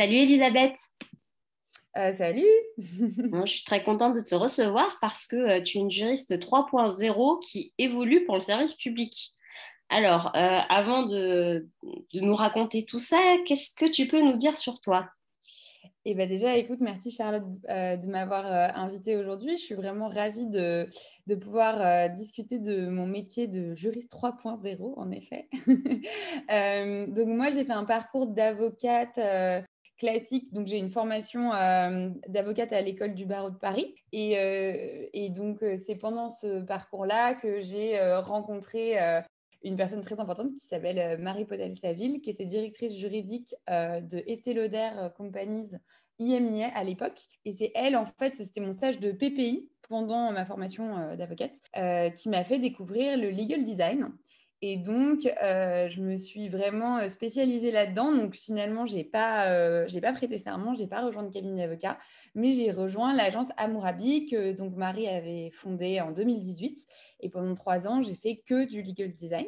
Salut 0.00 0.16
Elisabeth. 0.16 0.78
Euh, 1.98 2.10
salut. 2.14 2.48
je 2.78 3.44
suis 3.44 3.64
très 3.64 3.82
contente 3.82 4.14
de 4.14 4.22
te 4.22 4.34
recevoir 4.34 4.96
parce 5.02 5.26
que 5.26 5.36
euh, 5.36 5.62
tu 5.62 5.76
es 5.76 5.80
une 5.82 5.90
juriste 5.90 6.40
3.0 6.40 7.46
qui 7.46 7.74
évolue 7.76 8.24
pour 8.24 8.36
le 8.36 8.40
service 8.40 8.72
public. 8.72 9.12
Alors, 9.90 10.34
euh, 10.34 10.60
avant 10.70 11.04
de, 11.04 11.68
nous 12.14 12.34
raconter 12.34 12.86
tout 12.86 12.98
ça, 12.98 13.18
qu'est-ce 13.44 13.74
que 13.74 13.84
tu 13.84 14.06
peux 14.06 14.22
nous 14.22 14.38
dire 14.38 14.56
sur 14.56 14.80
toi? 14.80 15.06
Eh 16.06 16.14
bien 16.14 16.26
déjà, 16.26 16.56
écoute, 16.56 16.80
merci 16.80 17.10
Charlotte 17.10 17.44
de 17.68 18.06
m'avoir 18.06 18.46
invitée 18.78 19.18
aujourd'hui. 19.18 19.56
Je 19.56 19.62
suis 19.62 19.74
vraiment 19.74 20.08
ravie 20.08 20.46
de, 20.46 20.88
de 21.26 21.34
pouvoir 21.34 22.08
discuter 22.08 22.58
de 22.58 22.86
mon 22.86 23.06
métier 23.06 23.48
de 23.48 23.74
juriste 23.74 24.10
3.0, 24.10 24.94
en 24.96 25.10
effet. 25.10 25.50
donc 27.12 27.28
moi, 27.28 27.50
j'ai 27.50 27.66
fait 27.66 27.72
un 27.72 27.84
parcours 27.84 28.28
d'avocate 28.28 29.20
classique. 30.00 30.52
Donc, 30.52 30.66
j'ai 30.66 30.78
une 30.78 30.90
formation 30.90 31.52
euh, 31.52 32.08
d'avocate 32.26 32.72
à 32.72 32.80
l'école 32.80 33.14
du 33.14 33.26
barreau 33.26 33.50
de 33.50 33.58
Paris. 33.58 33.94
Et, 34.12 34.38
euh, 34.38 35.28
donc, 35.28 35.62
euh, 35.62 35.76
c'est 35.76 35.94
pendant 35.94 36.30
ce 36.30 36.62
parcours-là 36.62 37.34
que 37.34 37.60
j'ai 37.60 38.00
rencontré 38.20 38.98
une 39.62 39.76
personne 39.76 40.00
très 40.00 40.18
importante 40.18 40.54
qui 40.54 40.66
s'appelle 40.66 41.20
Marie 41.20 41.44
Podel-Saville, 41.44 42.20
qui 42.20 42.30
était 42.30 42.46
directrice 42.46 42.96
juridique 42.96 43.54
de 43.68 44.22
Estée 44.26 44.54
Lauder 44.54 44.90
Companies 45.16 45.72
IMIA 46.18 46.68
à 46.74 46.82
l'époque. 46.82 47.20
Et 47.44 47.52
c'est 47.52 47.70
elle, 47.74 47.96
en 47.96 48.06
fait, 48.06 48.36
c'était 48.36 48.60
mon 48.60 48.72
stage 48.72 48.98
de 48.98 49.12
PPI 49.12 49.68
pendant 49.88 50.32
ma 50.32 50.44
formation 50.44 51.14
d'avocate, 51.16 51.56
qui 52.16 52.28
m'a 52.30 52.44
fait 52.44 52.58
découvrir 52.58 53.18
le 53.18 53.30
legal 53.30 53.62
design. 53.62 54.08
Et 54.62 54.76
donc, 54.76 55.26
euh, 55.42 55.88
je 55.88 56.02
me 56.02 56.18
suis 56.18 56.48
vraiment 56.48 56.98
euh, 56.98 57.08
spécialisée 57.08 57.70
là-dedans. 57.70 58.12
Donc, 58.12 58.34
finalement, 58.34 58.84
je 58.84 58.94
n'ai 58.94 59.04
pas, 59.04 59.48
euh, 59.48 59.86
pas 60.02 60.12
prêté 60.12 60.36
serment, 60.36 60.74
je 60.74 60.80
n'ai 60.80 60.86
pas 60.86 61.00
rejoint 61.00 61.22
le 61.22 61.30
cabinet 61.30 61.62
d'avocat, 61.62 61.98
mais 62.34 62.52
j'ai 62.52 62.70
rejoint 62.70 63.14
l'agence 63.14 63.46
Amourabi 63.56 64.26
que 64.26 64.52
donc, 64.52 64.76
Marie 64.76 65.08
avait 65.08 65.50
fondée 65.50 66.00
en 66.02 66.12
2018. 66.12 66.86
Et 67.20 67.30
pendant 67.30 67.54
trois 67.54 67.88
ans, 67.88 68.02
j'ai 68.02 68.14
fait 68.14 68.42
que 68.46 68.66
du 68.66 68.82
legal 68.82 69.12
design. 69.14 69.46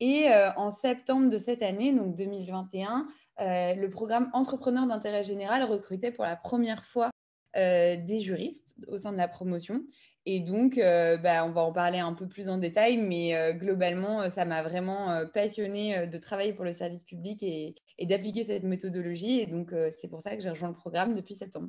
Et 0.00 0.26
en 0.56 0.70
septembre 0.70 1.30
de 1.30 1.38
cette 1.38 1.62
année, 1.62 1.92
donc 1.92 2.14
2021, 2.14 3.06
le 3.38 3.86
programme 3.86 4.28
Entrepreneur 4.32 4.86
d'intérêt 4.86 5.22
général 5.22 5.62
recrutait 5.62 6.10
pour 6.10 6.24
la 6.24 6.34
première 6.34 6.84
fois 6.84 7.10
des 7.54 8.18
juristes 8.18 8.76
au 8.88 8.98
sein 8.98 9.12
de 9.12 9.16
la 9.16 9.28
promotion. 9.28 9.82
Et 10.26 10.40
donc, 10.40 10.78
euh, 10.78 11.18
bah, 11.18 11.44
on 11.44 11.50
va 11.50 11.62
en 11.62 11.72
parler 11.72 11.98
un 11.98 12.14
peu 12.14 12.26
plus 12.26 12.48
en 12.48 12.56
détail, 12.56 12.96
mais 12.96 13.34
euh, 13.34 13.52
globalement, 13.52 14.22
euh, 14.22 14.28
ça 14.30 14.46
m'a 14.46 14.62
vraiment 14.62 15.22
passionné 15.34 16.06
de 16.06 16.18
travailler 16.18 16.54
pour 16.54 16.64
le 16.64 16.72
service 16.72 17.04
public 17.04 17.42
et, 17.42 17.74
d'appliquer 18.00 18.44
cette 18.44 18.62
méthodologie. 18.62 19.40
Et 19.40 19.46
donc, 19.46 19.72
c'est 19.90 20.08
pour 20.08 20.22
ça 20.22 20.34
que 20.34 20.42
j'ai 20.42 20.50
rejoint 20.50 20.68
le 20.68 20.74
programme 20.74 21.14
depuis 21.14 21.34
septembre. 21.34 21.68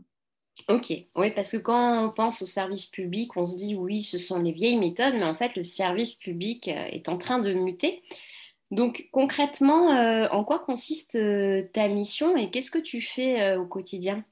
Ok, 0.69 0.94
oui, 1.16 1.31
parce 1.31 1.52
que 1.52 1.58
quand 1.58 2.06
on 2.06 2.11
pense 2.11 2.41
au 2.41 2.45
service 2.45 2.86
public, 2.86 3.36
on 3.36 3.45
se 3.45 3.58
dit 3.58 3.75
oui, 3.75 4.02
ce 4.02 4.17
sont 4.17 4.41
les 4.41 4.53
vieilles 4.53 4.78
méthodes, 4.78 5.13
mais 5.16 5.25
en 5.25 5.36
fait, 5.36 5.56
le 5.56 5.63
service 5.63 6.13
public 6.13 6.69
est 6.69 7.09
en 7.09 7.17
train 7.17 7.39
de 7.39 7.53
muter. 7.53 8.02
Donc, 8.72 9.09
concrètement, 9.11 9.89
en 10.31 10.44
quoi 10.45 10.59
consiste 10.59 11.17
ta 11.73 11.88
mission 11.89 12.38
et 12.38 12.50
qu'est-ce 12.50 12.72
que 12.72 12.80
tu 12.80 13.02
fais 13.02 13.56
au 13.58 13.66
quotidien? 13.66 14.23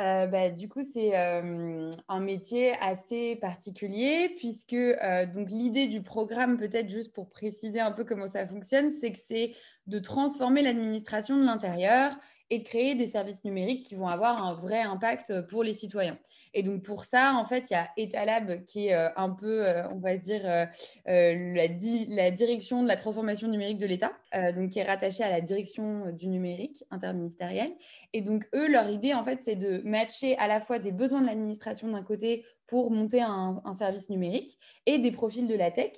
Euh, 0.00 0.26
bah, 0.26 0.48
du 0.48 0.68
coup, 0.68 0.82
c'est 0.82 1.16
euh, 1.16 1.90
un 2.08 2.20
métier 2.20 2.72
assez 2.80 3.36
particulier 3.36 4.34
puisque 4.36 4.72
euh, 4.72 5.26
donc 5.26 5.50
l'idée 5.50 5.88
du 5.88 6.02
programme, 6.02 6.56
peut-être 6.56 6.88
juste 6.88 7.12
pour 7.12 7.28
préciser 7.28 7.80
un 7.80 7.92
peu 7.92 8.04
comment 8.04 8.28
ça 8.28 8.46
fonctionne, 8.46 8.90
c'est 8.90 9.12
que 9.12 9.18
c'est 9.18 9.54
de 9.86 9.98
transformer 9.98 10.62
l'administration 10.62 11.36
de 11.36 11.44
l'intérieur 11.44 12.12
et 12.50 12.62
créer 12.62 12.94
des 12.94 13.06
services 13.06 13.44
numériques 13.44 13.82
qui 13.82 13.94
vont 13.94 14.08
avoir 14.08 14.44
un 14.44 14.54
vrai 14.54 14.80
impact 14.80 15.42
pour 15.48 15.62
les 15.62 15.72
citoyens. 15.72 16.18
Et 16.52 16.62
donc 16.62 16.82
pour 16.82 17.04
ça, 17.04 17.34
en 17.34 17.44
fait, 17.44 17.70
il 17.70 17.74
y 17.74 17.76
a 17.76 17.88
Etalab 17.96 18.64
qui 18.64 18.88
est 18.88 18.94
euh, 18.94 19.08
un 19.16 19.30
peu, 19.30 19.66
euh, 19.66 19.88
on 19.90 19.98
va 19.98 20.16
dire, 20.16 20.42
euh, 20.44 20.66
la, 21.06 21.66
la, 22.08 22.30
direction 22.30 22.82
de 22.82 22.88
la 22.88 22.96
transformation 22.96 23.48
numérique 23.48 23.78
de 23.78 23.86
l'État, 23.86 24.12
donc 24.54 24.70
qui 24.70 24.78
est 24.80 24.84
rattachée 24.84 25.22
à 25.22 25.30
la 25.30 25.40
direction 25.40 26.10
du 26.12 26.26
numérique 26.26 26.84
interministériel. 26.90 27.72
Et 28.12 28.22
donc 28.22 28.48
eux, 28.54 28.68
leur 28.68 28.88
idée, 28.90 29.14
en 29.14 29.24
fait, 29.24 29.42
c'est 29.42 29.56
de 29.56 29.80
matcher 29.84 30.36
à 30.38 30.48
la 30.48 30.60
fois 30.60 30.78
des 30.78 30.92
besoins 30.92 31.20
de 31.20 31.26
l'administration 31.26 31.88
d'un 31.88 32.02
côté 32.02 32.44
pour 32.66 32.90
monter 32.90 33.20
un, 33.20 33.60
un 33.64 33.74
service 33.74 34.10
numérique 34.10 34.58
et 34.86 34.98
des 34.98 35.12
profils 35.12 35.46
de 35.46 35.54
la 35.54 35.70
tech 35.70 35.92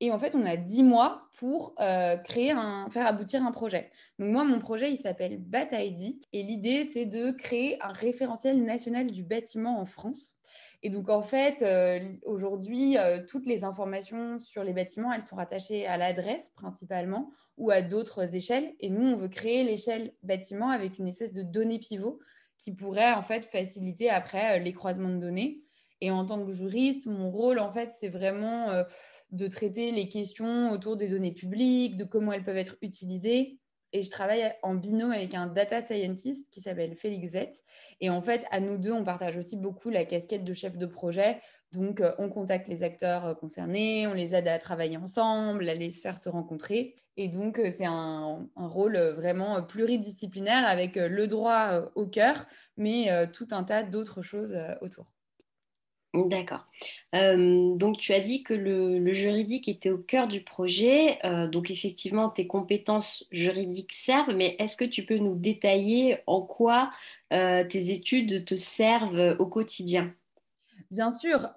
et 0.00 0.12
en 0.12 0.18
fait, 0.18 0.36
on 0.36 0.46
a 0.46 0.56
10 0.56 0.84
mois 0.84 1.28
pour 1.38 1.74
euh, 1.80 2.16
créer 2.18 2.52
un, 2.52 2.88
faire 2.88 3.06
aboutir 3.06 3.44
un 3.44 3.50
projet. 3.50 3.90
Donc 4.18 4.30
moi, 4.30 4.44
mon 4.44 4.60
projet, 4.60 4.92
il 4.92 4.96
s'appelle 4.96 5.38
BATID. 5.38 6.20
Et 6.32 6.42
l'idée, 6.44 6.84
c'est 6.84 7.06
de 7.06 7.32
créer 7.32 7.82
un 7.82 7.92
référentiel 7.92 8.64
national 8.64 9.10
du 9.10 9.24
bâtiment 9.24 9.80
en 9.80 9.86
France. 9.86 10.36
Et 10.84 10.90
donc, 10.90 11.08
en 11.08 11.22
fait, 11.22 11.62
euh, 11.62 11.98
aujourd'hui, 12.24 12.96
euh, 12.96 13.24
toutes 13.26 13.46
les 13.46 13.64
informations 13.64 14.38
sur 14.38 14.62
les 14.62 14.72
bâtiments, 14.72 15.12
elles 15.12 15.26
sont 15.26 15.36
rattachées 15.36 15.86
à 15.86 15.96
l'adresse 15.96 16.52
principalement 16.54 17.32
ou 17.56 17.72
à 17.72 17.82
d'autres 17.82 18.36
échelles. 18.36 18.74
Et 18.78 18.90
nous, 18.90 19.04
on 19.04 19.16
veut 19.16 19.28
créer 19.28 19.64
l'échelle 19.64 20.12
bâtiment 20.22 20.70
avec 20.70 20.98
une 20.98 21.08
espèce 21.08 21.32
de 21.32 21.42
données 21.42 21.80
pivot 21.80 22.20
qui 22.56 22.72
pourrait 22.72 23.12
en 23.12 23.22
fait 23.22 23.44
faciliter 23.44 24.10
après 24.10 24.60
les 24.60 24.72
croisements 24.72 25.08
de 25.08 25.18
données. 25.18 25.62
Et 26.00 26.10
en 26.10 26.24
tant 26.24 26.44
que 26.44 26.52
juriste, 26.52 27.06
mon 27.06 27.30
rôle, 27.30 27.58
en 27.58 27.70
fait, 27.70 27.90
c'est 27.98 28.08
vraiment 28.08 28.84
de 29.30 29.46
traiter 29.48 29.90
les 29.90 30.08
questions 30.08 30.70
autour 30.70 30.96
des 30.96 31.08
données 31.08 31.32
publiques, 31.32 31.96
de 31.96 32.04
comment 32.04 32.32
elles 32.32 32.44
peuvent 32.44 32.56
être 32.56 32.76
utilisées. 32.82 33.58
Et 33.92 34.02
je 34.02 34.10
travaille 34.10 34.52
en 34.62 34.74
binôme 34.74 35.12
avec 35.12 35.34
un 35.34 35.46
data 35.46 35.80
scientist 35.80 36.50
qui 36.52 36.60
s'appelle 36.60 36.94
Félix 36.94 37.32
Vett. 37.32 37.64
Et 38.00 38.10
en 38.10 38.20
fait, 38.20 38.44
à 38.50 38.60
nous 38.60 38.76
deux, 38.76 38.92
on 38.92 39.02
partage 39.02 39.38
aussi 39.38 39.56
beaucoup 39.56 39.88
la 39.88 40.04
casquette 40.04 40.44
de 40.44 40.52
chef 40.52 40.76
de 40.76 40.84
projet. 40.84 41.40
Donc, 41.72 42.00
euh, 42.00 42.14
on 42.18 42.28
contacte 42.28 42.68
les 42.68 42.82
acteurs 42.82 43.26
euh, 43.26 43.34
concernés, 43.34 44.06
on 44.06 44.12
les 44.12 44.34
aide 44.34 44.48
à 44.48 44.58
travailler 44.58 44.98
ensemble, 44.98 45.66
à 45.68 45.74
les 45.74 45.88
faire 45.88 46.18
se 46.18 46.28
rencontrer. 46.28 46.96
Et 47.16 47.28
donc, 47.28 47.58
euh, 47.58 47.70
c'est 47.70 47.86
un, 47.86 48.46
rôle 48.56 48.98
vraiment 49.16 49.62
pluridisciplinaire 49.62 50.66
avec 50.66 50.96
le 50.96 51.26
droit 51.26 51.90
au 51.94 52.06
cœur, 52.06 52.44
mais 52.76 53.08
tout 53.32 53.48
un 53.50 53.64
tas 53.64 53.82
d'autres 53.82 54.22
choses 54.22 54.54
autour. 54.82 55.10
D'accord. 56.14 56.64
Euh, 57.14 57.74
donc 57.76 57.98
tu 57.98 58.14
as 58.14 58.20
dit 58.20 58.42
que 58.42 58.54
le, 58.54 59.12
juridique 59.12 59.68
était 59.68 59.90
au 59.90 59.98
cœur 59.98 60.26
du 60.26 60.42
projet. 60.42 61.18
Euh, 61.24 61.46
donc 61.46 61.70
effectivement, 61.70 62.30
tes 62.30 62.46
compétences 62.46 63.26
juridiques 63.30 63.92
servent, 63.92 64.34
mais 64.34 64.56
est-ce 64.58 64.76
que 64.76 64.86
tu 64.86 65.04
peux 65.04 65.18
nous 65.18 65.34
détailler 65.34 66.18
en 66.26 66.40
quoi 66.40 66.90
euh, 67.32 67.62
tes 67.64 67.90
études 67.90 68.46
te 68.46 68.56
servent 68.56 69.36
au 69.38 69.46
quotidien? 69.46 70.14
Bien 70.90 71.10
sûr, 71.10 71.50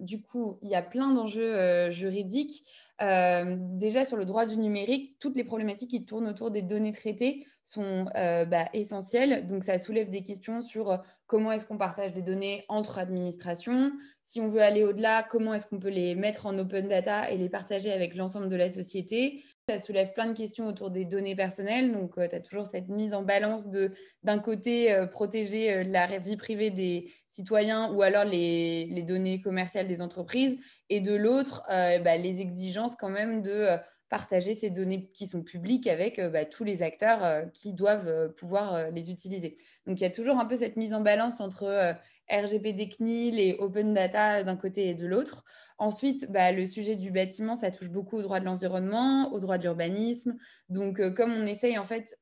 du 0.00 0.20
coup, 0.20 0.58
il 0.62 0.68
y 0.68 0.74
a 0.74 0.82
plein 0.82 1.12
d'enjeux 1.12 1.92
juridiques. 1.92 2.64
déjà 2.98 4.04
sur 4.04 4.16
le 4.16 4.24
droit 4.24 4.44
du 4.44 4.56
numérique, 4.56 5.14
toutes 5.20 5.36
les 5.36 5.44
problématiques 5.44 5.90
qui 5.90 6.04
tournent 6.04 6.26
autour 6.26 6.50
des 6.50 6.62
données 6.62 6.90
traitées 6.90 7.46
sont 7.64 8.06
bah, 8.14 8.68
essentielles. 8.72 9.46
Donc 9.46 9.64
ça 9.64 9.78
soulève 9.78 10.10
des 10.10 10.22
questions 10.22 10.62
sur 10.62 11.00
comment 11.26 11.52
est-ce 11.52 11.64
qu'on 11.64 11.78
partage 11.78 12.12
des 12.12 12.22
données 12.22 12.64
entre 12.68 12.98
administrations. 12.98 13.92
Si 14.22 14.40
on 14.40 14.48
veut 14.48 14.60
aller 14.60 14.84
au-delà, 14.84 15.22
comment 15.22 15.54
est-ce 15.54 15.66
qu'on 15.66 15.78
peut 15.78 15.88
les 15.88 16.14
mettre 16.14 16.46
en 16.46 16.58
open 16.58 16.88
data 16.88 17.30
et 17.30 17.38
les 17.38 17.48
partager 17.48 17.92
avec 17.92 18.14
l'ensemble 18.14 18.48
de 18.48 18.56
la 18.56 18.68
société? 18.68 19.42
Ça 19.68 19.78
soulève 19.78 20.12
plein 20.12 20.26
de 20.26 20.36
questions 20.36 20.66
autour 20.66 20.90
des 20.90 21.04
données 21.04 21.36
personnelles. 21.36 21.92
Donc, 21.92 22.18
euh, 22.18 22.26
tu 22.28 22.34
as 22.34 22.40
toujours 22.40 22.66
cette 22.66 22.88
mise 22.88 23.14
en 23.14 23.22
balance 23.22 23.68
de, 23.68 23.92
d'un 24.24 24.40
côté, 24.40 24.92
euh, 24.92 25.06
protéger 25.06 25.72
euh, 25.72 25.82
la 25.84 26.18
vie 26.18 26.36
privée 26.36 26.70
des 26.70 27.12
citoyens 27.28 27.92
ou 27.92 28.02
alors 28.02 28.24
les, 28.24 28.86
les, 28.86 29.02
données 29.04 29.40
commerciales 29.40 29.86
des 29.86 30.02
entreprises. 30.02 30.58
Et 30.90 31.00
de 31.00 31.14
l'autre, 31.14 31.62
bah, 31.68 32.16
les 32.18 32.40
exigences 32.40 32.96
quand 32.96 33.08
même 33.08 33.40
de 33.40 33.68
partager 34.12 34.52
ces 34.52 34.68
données 34.68 35.08
qui 35.14 35.26
sont 35.26 35.42
publiques 35.42 35.86
avec 35.86 36.18
euh, 36.18 36.28
bah, 36.28 36.44
tous 36.44 36.64
les 36.64 36.82
acteurs 36.82 37.24
euh, 37.24 37.46
qui 37.54 37.72
doivent 37.72 38.08
euh, 38.08 38.28
pouvoir 38.28 38.90
les 38.90 39.10
utiliser. 39.10 39.56
Donc 39.86 39.98
il 39.98 40.02
y 40.02 40.06
a 40.06 40.10
toujours 40.10 40.38
un 40.38 40.44
peu 40.44 40.54
cette 40.54 40.76
mise 40.76 40.92
en 40.92 41.00
balance 41.00 41.40
entre 41.40 41.96
RGPD 42.30 42.90
CNIL 42.90 43.40
et 43.40 43.56
Open 43.58 43.94
Data 43.94 44.44
d'un 44.44 44.56
côté 44.56 44.90
et 44.90 44.94
de 44.94 45.06
l'autre. 45.06 45.44
Ensuite, 45.78 46.30
bah, 46.30 46.52
le 46.52 46.66
sujet 46.66 46.94
du 46.94 47.10
bâtiment, 47.10 47.56
ça 47.56 47.70
touche 47.70 47.88
beaucoup 47.88 48.18
au 48.18 48.22
droit 48.22 48.38
de 48.38 48.44
l'environnement, 48.44 49.32
au 49.32 49.38
droit 49.38 49.56
de 49.56 49.62
l'urbanisme. 49.62 50.36
Donc, 50.68 51.00
comme 51.14 51.32
on 51.32 51.46
essaye, 51.46 51.78
en 51.78 51.84
fait, 51.84 52.16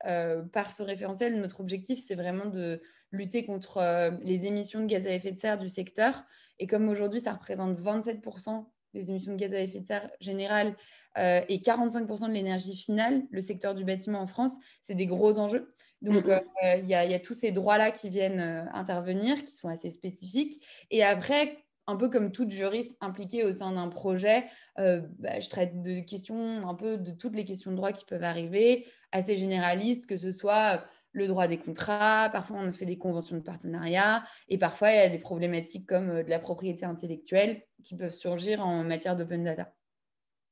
par 0.52 0.72
ce 0.72 0.82
référentiel, 0.82 1.38
notre 1.40 1.60
objectif, 1.60 1.98
c'est 2.00 2.14
vraiment 2.14 2.46
de 2.46 2.80
lutter 3.10 3.44
contre 3.44 4.12
les 4.22 4.46
émissions 4.46 4.80
de 4.80 4.86
gaz 4.86 5.06
à 5.06 5.10
effet 5.10 5.32
de 5.32 5.40
serre 5.40 5.58
du 5.58 5.68
secteur. 5.68 6.24
Et 6.60 6.66
comme 6.66 6.88
aujourd'hui, 6.88 7.20
ça 7.20 7.32
représente 7.32 7.78
27% 7.78 8.64
des 8.94 9.10
émissions 9.10 9.32
de 9.32 9.38
gaz 9.38 9.52
à 9.52 9.60
effet 9.60 9.80
de 9.80 9.86
serre 9.86 10.10
générales 10.20 10.74
euh, 11.18 11.40
et 11.48 11.58
45% 11.58 12.28
de 12.28 12.32
l'énergie 12.32 12.76
finale, 12.76 13.22
le 13.30 13.42
secteur 13.42 13.74
du 13.74 13.84
bâtiment 13.84 14.20
en 14.20 14.26
France, 14.26 14.54
c'est 14.82 14.94
des 14.94 15.06
gros 15.06 15.38
enjeux. 15.38 15.72
Donc, 16.02 16.26
euh, 16.28 16.40
il 16.78 16.88
y, 16.88 16.94
a 16.94 17.20
tous 17.20 17.34
ces 17.34 17.52
droits-là 17.52 17.90
qui 17.90 18.08
viennent 18.08 18.40
euh, 18.40 18.64
intervenir, 18.72 19.44
qui 19.44 19.52
sont 19.52 19.68
assez 19.68 19.90
spécifiques. 19.90 20.64
Et 20.90 21.04
après, 21.04 21.58
un 21.86 21.96
peu 21.96 22.08
comme 22.08 22.32
toute 22.32 22.50
juriste 22.50 22.96
impliquée 23.00 23.44
au 23.44 23.52
sein 23.52 23.72
d'un 23.72 23.88
projet, 23.88 24.46
bah, 24.76 25.40
je 25.40 25.48
traite 25.48 25.82
de 25.82 26.00
questions, 26.00 26.66
un 26.66 26.74
peu 26.74 26.96
de 26.96 27.10
toutes 27.10 27.34
les 27.34 27.44
questions 27.44 27.72
de 27.72 27.76
droit 27.76 27.92
qui 27.92 28.04
peuvent 28.04 28.22
arriver, 28.22 28.86
assez 29.12 29.36
généralistes, 29.36 30.06
que 30.06 30.16
ce 30.16 30.30
soit 30.30 30.84
le 31.12 31.26
droit 31.26 31.46
des 31.46 31.58
contrats, 31.58 32.28
parfois 32.32 32.58
on 32.58 32.72
fait 32.72 32.86
des 32.86 32.98
conventions 32.98 33.36
de 33.36 33.42
partenariat, 33.42 34.24
et 34.48 34.58
parfois 34.58 34.92
il 34.92 34.96
y 34.96 35.00
a 35.00 35.08
des 35.08 35.18
problématiques 35.18 35.86
comme 35.86 36.22
de 36.22 36.30
la 36.30 36.38
propriété 36.38 36.84
intellectuelle 36.84 37.62
qui 37.82 37.96
peuvent 37.96 38.14
surgir 38.14 38.64
en 38.64 38.84
matière 38.84 39.16
d'open 39.16 39.44
data. 39.44 39.72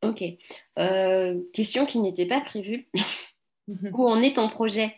Ok. 0.03 0.23
question 1.53 1.87
qui 1.87 2.01
n'était 2.01 2.27
pas 2.27 2.41
prévue. 2.41 2.89
Où 3.69 4.09
en 4.09 4.23
est 4.23 4.37
ton 4.37 4.49
projet? 4.49 4.95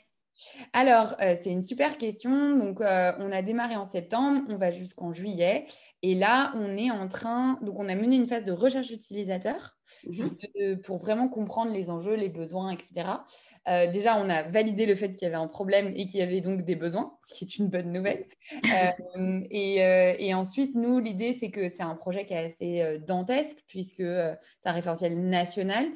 Alors, 0.73 1.17
c'est 1.19 1.51
une 1.51 1.62
super 1.62 1.99
question. 1.99 2.57
Donc, 2.57 2.81
on 2.81 3.33
a 3.33 3.43
démarré 3.43 3.77
en 3.77 3.85
septembre, 3.85 4.43
on 4.49 4.57
va 4.57 4.71
jusqu'en 4.71 5.12
juillet. 5.12 5.67
Et 6.03 6.15
là, 6.15 6.53
on 6.55 6.77
est 6.77 6.91
en 6.91 7.09
train, 7.09 7.59
donc 7.62 7.79
on 7.79 7.89
a 7.89 7.95
mené 7.95 8.17
une 8.17 8.29
phase 8.29 8.45
de 8.45 8.53
recherche 8.53 8.91
utilisateur 8.91 9.77
mmh 10.06 10.76
pour 10.84 10.98
vraiment 10.98 11.28
comprendre 11.28 11.72
les 11.72 11.90
enjeux, 11.90 12.14
les 12.14 12.28
besoins, 12.28 12.70
etc. 12.70 13.22
Euh, 13.69 13.90
déjà, 13.90 14.16
on 14.16 14.28
a 14.28 14.42
validé 14.42 14.87
le 14.87 14.94
fait 14.94 15.10
qu'il 15.10 15.22
y 15.22 15.26
avait 15.26 15.34
un 15.34 15.48
problème 15.48 15.92
et 15.94 16.06
qu'il 16.06 16.20
y 16.20 16.22
avait 16.22 16.40
donc 16.40 16.62
des 16.62 16.76
besoins, 16.76 17.16
ce 17.26 17.34
qui 17.34 17.44
est 17.44 17.58
une 17.58 17.69
bonne 17.69 17.90
nouvelle. 17.90 18.26
Euh, 18.54 18.90
euh, 19.19 20.14
et, 20.19 20.34
ensuite, 20.34 20.75
nous, 20.75 20.98
l'idée, 20.98 21.37
c'est 21.38 21.50
que 21.50 21.69
c'est 21.69 21.82
un 21.82 21.94
projet 21.94 22.25
qui 22.25 22.34
est 22.34 22.46
assez 22.46 22.98
dantesque 23.06 23.58
puisque 23.69 24.02
c'est 24.02 24.69
un 24.69 24.72
référentiel 24.72 25.20
national. 25.20 25.87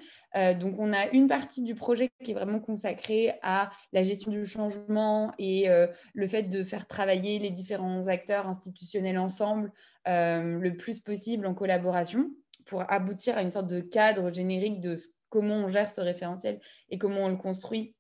donc, 0.61 0.75
on 0.79 0.93
a 0.93 1.09
une 1.09 1.29
partie 1.29 1.63
du 1.63 1.75
projet 1.75 2.11
qui 2.23 2.33
est 2.33 2.35
vraiment 2.35 2.61
consacrée 2.61 3.33
à 3.43 3.71
la 3.93 4.03
gestion 4.03 4.31
du 4.31 4.45
changement 4.47 5.33
et 5.39 5.69
le 6.15 6.27
fait 6.27 6.45
de 6.45 6.65
faire 6.65 6.87
travailler 6.87 7.39
les 7.39 7.51
différents 7.51 8.09
acteurs 8.09 8.47
institutionnels 8.49 9.19
ensemble 9.19 9.73
le 10.07 10.71
plus 10.71 11.01
possible 11.01 11.47
en 11.47 11.55
collaboration 11.55 12.31
pour 12.65 12.91
aboutir 12.91 13.37
à 13.37 13.43
une 13.43 13.51
sorte 13.51 13.67
de 13.67 13.81
cadre 13.81 14.33
générique 14.33 14.81
de 14.81 14.97
comment 15.29 15.57
on 15.57 15.69
gère 15.69 15.91
ce 15.91 16.01
référentiel 16.01 16.61
et 16.91 16.99
comment 16.99 17.25
on 17.25 17.29
le 17.29 17.37
construit 17.37 17.95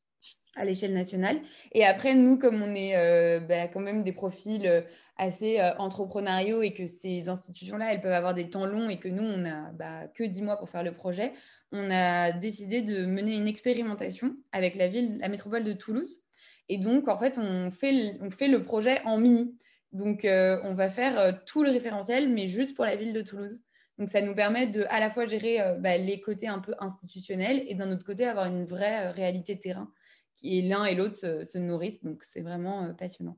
à 0.57 0.65
l'échelle 0.65 0.93
nationale. 0.93 1.41
Et 1.73 1.85
après, 1.85 2.15
nous, 2.15 2.39
comme 2.39 2.63
on 2.63 2.75
est 2.75 2.97
euh, 2.97 3.41
bah, 3.41 3.69
quand 3.69 3.81
même 3.81 4.03
des 4.03 4.13
profils 4.13 4.67
euh, 4.67 4.83
assez 5.17 5.61
euh, 5.61 5.75
entrepreneuriaux 5.79 6.63
et 6.63 6.73
que 6.73 6.87
ces 6.87 7.29
institutions-là, 7.29 7.93
elles 7.93 8.01
peuvent 8.01 8.13
avoir 8.13 8.35
des 8.35 8.51
temps 8.51 8.67
longs 8.67 8.89
et 8.89 8.99
que 8.99 9.09
nous, 9.09 9.23
on 9.23 9.39
n'a 9.39 9.73
bah, 9.73 10.07
que 10.15 10.25
10 10.25 10.43
mois 10.43 10.57
pour 10.57 10.71
faire 10.71 10.83
le 10.83 10.93
projet, 10.93 11.33
on 11.73 11.91
a 11.91 12.33
décidé 12.33 12.83
de 12.83 13.05
mener 13.05 13.35
une 13.35 13.49
expérimentation 13.49 14.37
avec 14.53 14.77
la 14.77 14.89
ville, 14.89 15.19
la 15.19 15.29
métropole 15.29 15.65
de 15.65 15.73
Toulouse. 15.73 16.21
Et 16.69 16.79
donc, 16.79 17.09
en 17.09 17.17
fait, 17.17 17.37
on 17.39 17.71
fait, 17.71 18.17
on 18.21 18.31
fait 18.31 18.49
le 18.49 18.63
projet 18.63 19.01
en 19.05 19.19
mini. 19.19 19.57
Donc, 19.93 20.23
on 20.25 20.75
va 20.75 20.89
faire 20.89 21.45
tout 21.45 21.63
le 21.63 21.71
référentiel, 21.71 22.29
mais 22.29 22.49
juste 22.49 22.75
pour 22.75 22.85
la 22.85 22.97
ville 22.97 23.13
de 23.13 23.23
Toulouse. 23.23 23.61
Donc, 23.99 24.08
ça 24.08 24.20
nous 24.20 24.35
permet 24.35 24.67
de 24.67 24.85
à 24.88 24.99
la 24.99 25.11
fois 25.11 25.26
gérer 25.26 25.61
euh, 25.61 25.75
bah, 25.75 25.96
les 25.96 26.20
côtés 26.20 26.49
un 26.49 26.58
peu 26.58 26.75
institutionnels 26.81 27.64
et 27.69 27.75
d'un 27.75 27.93
autre 27.93 28.05
côté 28.05 28.26
avoir 28.26 28.46
une 28.46 28.64
vraie 28.64 29.06
euh, 29.06 29.11
réalité 29.12 29.58
terrain 29.58 29.91
qui 30.37 30.62
l'un 30.62 30.85
et 30.85 30.96
l'autre 30.96 31.44
se, 31.44 31.58
nourrissent. 31.58 32.02
Donc, 32.02 32.25
c'est 32.25 32.41
vraiment 32.41 32.85
euh, 32.85 32.93
passionnant. 32.93 33.37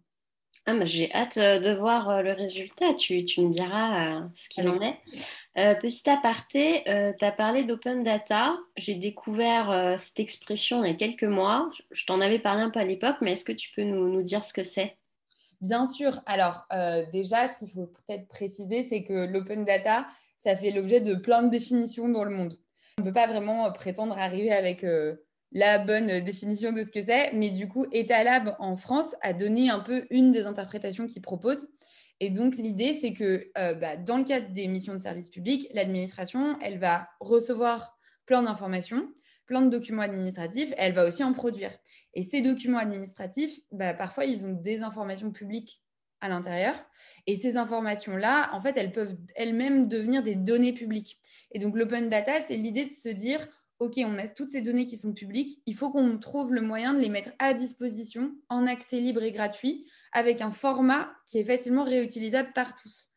Ah, 0.64 0.74
bah, 0.74 0.86
J'ai 0.86 1.12
hâte 1.12 1.38
de 1.38 1.74
voir 1.76 2.22
le 2.22 2.32
résultat. 2.32 2.94
Tu, 2.94 3.24
tu 3.26 3.42
me 3.42 3.50
diras 3.50 4.28
ce 4.34 4.48
qu'il 4.48 4.66
en 4.68 4.80
est. 4.80 4.98
petit 5.80 6.08
aparté, 6.10 6.82
tu 7.18 7.24
as 7.24 7.32
parlé 7.32 7.62
d'open 7.62 8.02
data. 8.02 8.56
J'ai 8.76 8.96
découvert 8.96 9.94
cette 9.96 10.18
expression 10.18 10.82
il 10.82 10.90
y 10.90 10.94
a 10.94 10.96
quelques 10.96 11.22
mois. 11.22 11.70
Je 11.92 12.04
t'en 12.04 12.20
avais 12.20 12.40
parlé 12.40 12.62
un 12.62 12.70
peu 12.70 12.80
à 12.80 12.84
l'époque, 12.84 13.18
mais 13.20 13.32
est-ce 13.32 13.44
que 13.44 13.52
tu 13.52 13.70
peux 13.76 13.84
nous, 13.84 14.08
nous 14.08 14.22
dire 14.22 14.42
ce 14.42 14.52
que 14.52 14.64
c'est? 14.64 14.96
Bien 15.60 15.86
sûr. 15.86 16.20
Alors, 16.26 16.66
déjà, 17.12 17.46
ce 17.46 17.58
qu'il 17.58 17.68
faut 17.68 17.86
peut-être 17.86 18.26
préciser, 18.26 18.82
c'est 18.88 19.04
que 19.04 19.24
l'open 19.30 19.64
data, 19.64 20.08
ça 20.38 20.56
fait 20.56 20.70
l'objet 20.70 21.00
de 21.00 21.14
plein 21.14 21.42
de 21.42 21.50
définitions 21.50 22.08
dans 22.08 22.24
le 22.24 22.30
monde. 22.30 22.58
On 22.98 23.02
ne 23.02 23.08
peut 23.08 23.14
pas 23.14 23.26
vraiment 23.26 23.66
euh, 23.66 23.70
prétendre 23.70 24.16
arriver 24.16 24.52
avec 24.52 24.84
euh, 24.84 25.16
la 25.52 25.78
bonne 25.78 26.20
définition 26.20 26.72
de 26.72 26.82
ce 26.82 26.90
que 26.90 27.02
c'est, 27.02 27.32
mais 27.32 27.50
du 27.50 27.68
coup, 27.68 27.86
Etalab 27.92 28.56
en 28.58 28.76
France 28.76 29.14
a 29.22 29.32
donné 29.32 29.70
un 29.70 29.80
peu 29.80 30.06
une 30.10 30.32
des 30.32 30.46
interprétations 30.46 31.06
qu'il 31.06 31.22
propose. 31.22 31.68
Et 32.20 32.30
donc, 32.30 32.56
l'idée, 32.56 32.94
c'est 32.94 33.12
que 33.12 33.50
euh, 33.58 33.74
bah, 33.74 33.96
dans 33.96 34.16
le 34.16 34.24
cadre 34.24 34.48
des 34.52 34.68
missions 34.68 34.94
de 34.94 34.98
service 34.98 35.28
public, 35.28 35.68
l'administration, 35.74 36.58
elle 36.62 36.78
va 36.78 37.08
recevoir 37.20 37.98
plein 38.24 38.42
d'informations, 38.42 39.08
plein 39.46 39.62
de 39.62 39.70
documents 39.70 40.02
administratifs, 40.02 40.72
elle 40.76 40.94
va 40.94 41.06
aussi 41.06 41.22
en 41.22 41.32
produire. 41.32 41.70
Et 42.14 42.22
ces 42.22 42.40
documents 42.40 42.78
administratifs, 42.78 43.60
bah, 43.70 43.94
parfois, 43.94 44.24
ils 44.24 44.44
ont 44.44 44.52
des 44.52 44.82
informations 44.82 45.30
publiques 45.30 45.82
à 46.20 46.28
l'intérieur. 46.28 46.74
Et 47.26 47.36
ces 47.36 47.56
informations-là, 47.56 48.50
en 48.52 48.60
fait, 48.60 48.76
elles 48.76 48.92
peuvent 48.92 49.16
elles-mêmes 49.34 49.88
devenir 49.88 50.22
des 50.22 50.34
données 50.34 50.72
publiques. 50.72 51.18
Et 51.52 51.58
donc, 51.58 51.76
l'open 51.76 52.08
data, 52.08 52.40
c'est 52.42 52.56
l'idée 52.56 52.84
de 52.84 52.92
se 52.92 53.08
dire, 53.08 53.46
OK, 53.78 53.94
on 53.98 54.18
a 54.18 54.26
toutes 54.28 54.50
ces 54.50 54.62
données 54.62 54.86
qui 54.86 54.96
sont 54.96 55.12
publiques, 55.12 55.60
il 55.66 55.74
faut 55.74 55.90
qu'on 55.90 56.16
trouve 56.16 56.52
le 56.54 56.62
moyen 56.62 56.94
de 56.94 57.00
les 57.00 57.10
mettre 57.10 57.30
à 57.38 57.52
disposition 57.52 58.32
en 58.48 58.66
accès 58.66 59.00
libre 59.00 59.22
et 59.22 59.32
gratuit 59.32 59.86
avec 60.12 60.40
un 60.40 60.50
format 60.50 61.10
qui 61.26 61.38
est 61.38 61.44
facilement 61.44 61.84
réutilisable 61.84 62.52
par 62.54 62.74
tous. 62.74 63.10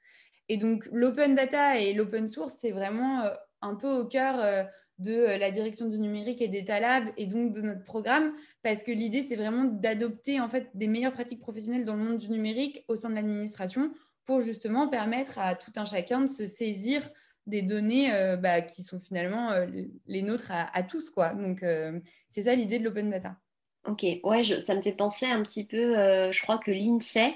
Et 0.49 0.57
donc, 0.57 0.87
l'open 0.91 1.35
data 1.35 1.77
et 1.79 1.93
l'open 1.93 2.27
source, 2.27 2.57
c'est 2.59 2.71
vraiment 2.71 3.21
euh, 3.21 3.29
un 3.61 3.75
peu 3.75 3.89
au 3.89 4.07
cœur 4.07 4.39
euh, 4.39 4.63
de 4.99 5.13
euh, 5.13 5.37
la 5.37 5.49
direction 5.49 5.87
du 5.87 5.97
numérique 5.97 6.41
et 6.41 6.47
des 6.47 6.65
et 7.17 7.25
donc 7.25 7.53
de 7.53 7.61
notre 7.61 7.83
programme 7.83 8.33
parce 8.61 8.83
que 8.83 8.91
l'idée 8.91 9.23
c'est 9.27 9.35
vraiment 9.35 9.63
d'adopter 9.63 10.39
en 10.39 10.49
fait 10.49 10.69
des 10.75 10.87
meilleures 10.87 11.13
pratiques 11.13 11.39
professionnelles 11.39 11.85
dans 11.85 11.95
le 11.95 12.03
monde 12.03 12.17
du 12.17 12.29
numérique 12.29 12.83
au 12.87 12.95
sein 12.95 13.09
de 13.09 13.15
l'administration 13.15 13.91
pour 14.25 14.41
justement 14.41 14.87
permettre 14.87 15.39
à 15.39 15.55
tout 15.55 15.71
un 15.77 15.85
chacun 15.85 16.21
de 16.21 16.27
se 16.27 16.45
saisir 16.45 17.01
des 17.47 17.61
données 17.61 18.13
euh, 18.13 18.35
bah, 18.37 18.61
qui 18.61 18.83
sont 18.83 18.99
finalement 18.99 19.51
euh, 19.51 19.65
les 20.05 20.21
nôtres 20.21 20.51
à, 20.51 20.83
tous 20.83 21.09
quoi. 21.09 21.33
Donc 21.33 21.63
c'est 22.27 22.43
ça 22.43 22.53
l'idée 22.53 22.77
de 22.77 22.83
l'open 22.83 23.09
data. 23.09 23.37
Ok, 23.87 24.05
ouais, 24.23 24.43
ça 24.43 24.75
me 24.75 24.81
fait 24.81 24.91
penser 24.91 25.25
un 25.25 25.41
petit 25.41 25.65
peu, 25.65 25.93
je 26.31 26.41
crois 26.43 26.59
que 26.59 26.69
l'INSEE 26.69 27.33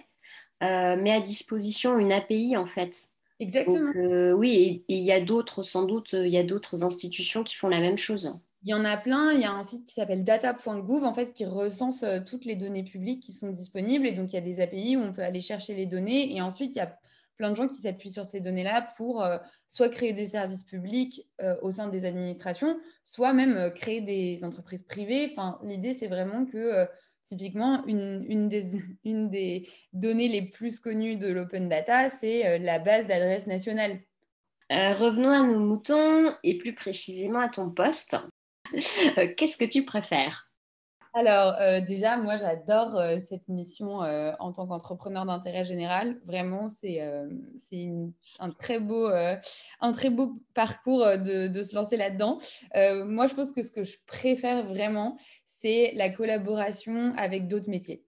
met 0.62 1.12
à 1.12 1.22
disposition 1.22 1.98
une 1.98 2.12
API 2.12 2.58
en 2.58 2.68
fait 2.68 3.10
Exactement. 3.40 3.92
Euh, 3.96 4.32
oui, 4.32 4.84
et 4.88 4.98
il 4.98 5.04
y 5.04 5.12
a 5.12 5.22
d'autres, 5.22 5.64
sans 5.64 5.84
doute, 5.84 6.14
il 6.14 6.30
y 6.30 6.38
a 6.38 6.44
d'autres 6.44 6.84
institutions 6.84 7.44
qui 7.44 7.56
font 7.56 7.68
la 7.68 7.80
même 7.80 7.98
chose. 7.98 8.40
Il 8.64 8.70
y 8.70 8.74
en 8.74 8.86
a 8.86 8.96
plein. 8.96 9.32
Il 9.34 9.42
y 9.42 9.46
a 9.46 9.52
un 9.52 9.64
site 9.64 9.86
qui 9.86 9.94
s'appelle 9.94 10.24
data.gouv 10.24 11.04
en 11.04 11.14
fait 11.14 11.34
qui 11.34 11.46
recense 11.46 12.04
euh, 12.04 12.20
toutes 12.26 12.46
les 12.46 12.56
données 12.56 12.84
publiques 12.84 13.22
qui 13.22 13.34
sont 13.34 13.50
disponibles. 13.50 14.06
Et 14.06 14.14
donc 14.14 14.32
il 14.32 14.36
y 14.36 14.40
a 14.40 14.42
des 14.42 14.62
API 14.62 14.96
où 14.96 15.02
on 15.02 15.12
peut 15.12 15.24
aller 15.24 15.42
chercher 15.42 15.76
les 15.76 15.86
données. 15.86 16.36
Et 16.36 16.42
ensuite 16.42 16.76
il 16.76 16.80
y 16.80 16.82
a 16.82 16.98
plein 17.36 17.50
de 17.50 17.56
gens 17.56 17.68
qui 17.68 17.76
s'appuient 17.76 18.12
sur 18.12 18.26
ces 18.26 18.40
données-là 18.40 18.88
pour 18.96 19.24
euh, 19.24 19.38
soit 19.68 19.90
créer 19.90 20.14
des 20.14 20.28
services 20.28 20.64
publics 20.64 21.28
au 21.62 21.72
sein 21.72 21.90
des 21.90 22.06
administrations, 22.06 22.78
soit 23.04 23.34
même 23.34 23.74
créer 23.74 24.02
des 24.02 24.44
entreprises 24.44 24.84
privées. 24.84 25.34
Enfin, 25.36 25.58
l'idée 25.64 25.94
c'est 25.94 26.08
vraiment 26.08 26.46
que 26.46 26.88
Typiquement, 27.26 27.84
une, 27.88 28.50
des, 28.50 29.70
données 29.94 30.28
les 30.28 30.50
plus 30.50 30.80
connues 30.80 31.18
de 31.18 31.32
l'open 31.32 31.70
data, 31.70 32.10
c'est 32.10 32.48
euh, 32.48 32.58
la 32.60 32.80
base 32.80 33.08
d'adresse 33.08 33.48
nationale. 33.48 34.00
Euh, 34.72 34.94
revenons 34.96 35.32
à 35.32 35.44
nos 35.44 35.60
moutons 35.60 36.34
et 36.44 36.58
plus 36.58 36.74
précisément 36.74 37.40
à 37.40 37.50
ton 37.50 37.70
poste. 37.70 38.18
Euh, 39.20 39.28
qu'est-ce 39.38 39.58
que 39.58 39.66
tu 39.66 39.86
préfères? 39.86 40.50
Alors, 41.14 41.54
déjà, 41.86 42.18
moi, 42.18 42.38
j'adore 42.38 43.00
cette 43.20 43.48
mission 43.48 43.98
en 43.98 44.52
tant 44.52 44.66
qu'entrepreneur 44.66 45.28
d'intérêt 45.28 45.64
général. 45.64 46.20
Vraiment, 46.26 46.70
c'est 46.70 47.02
un, 48.40 48.50
très 48.50 48.80
beau, 48.80 49.12
un 49.80 49.92
très 49.92 50.10
beau 50.10 50.42
parcours 50.56 51.06
de, 51.06 51.48
de 51.50 51.62
se 51.62 51.76
lancer 51.76 51.98
là-dedans. 51.98 52.40
moi, 53.06 53.28
je 53.28 53.36
pense 53.36 53.52
que 53.52 53.62
ce 53.62 53.70
que 53.70 53.84
je 53.84 53.98
préfère 54.08 54.66
vraiment, 54.66 55.18
c'est 55.64 55.94
la 55.96 56.10
collaboration 56.10 57.14
avec 57.16 57.48
d'autres 57.48 57.70
métiers. 57.70 58.04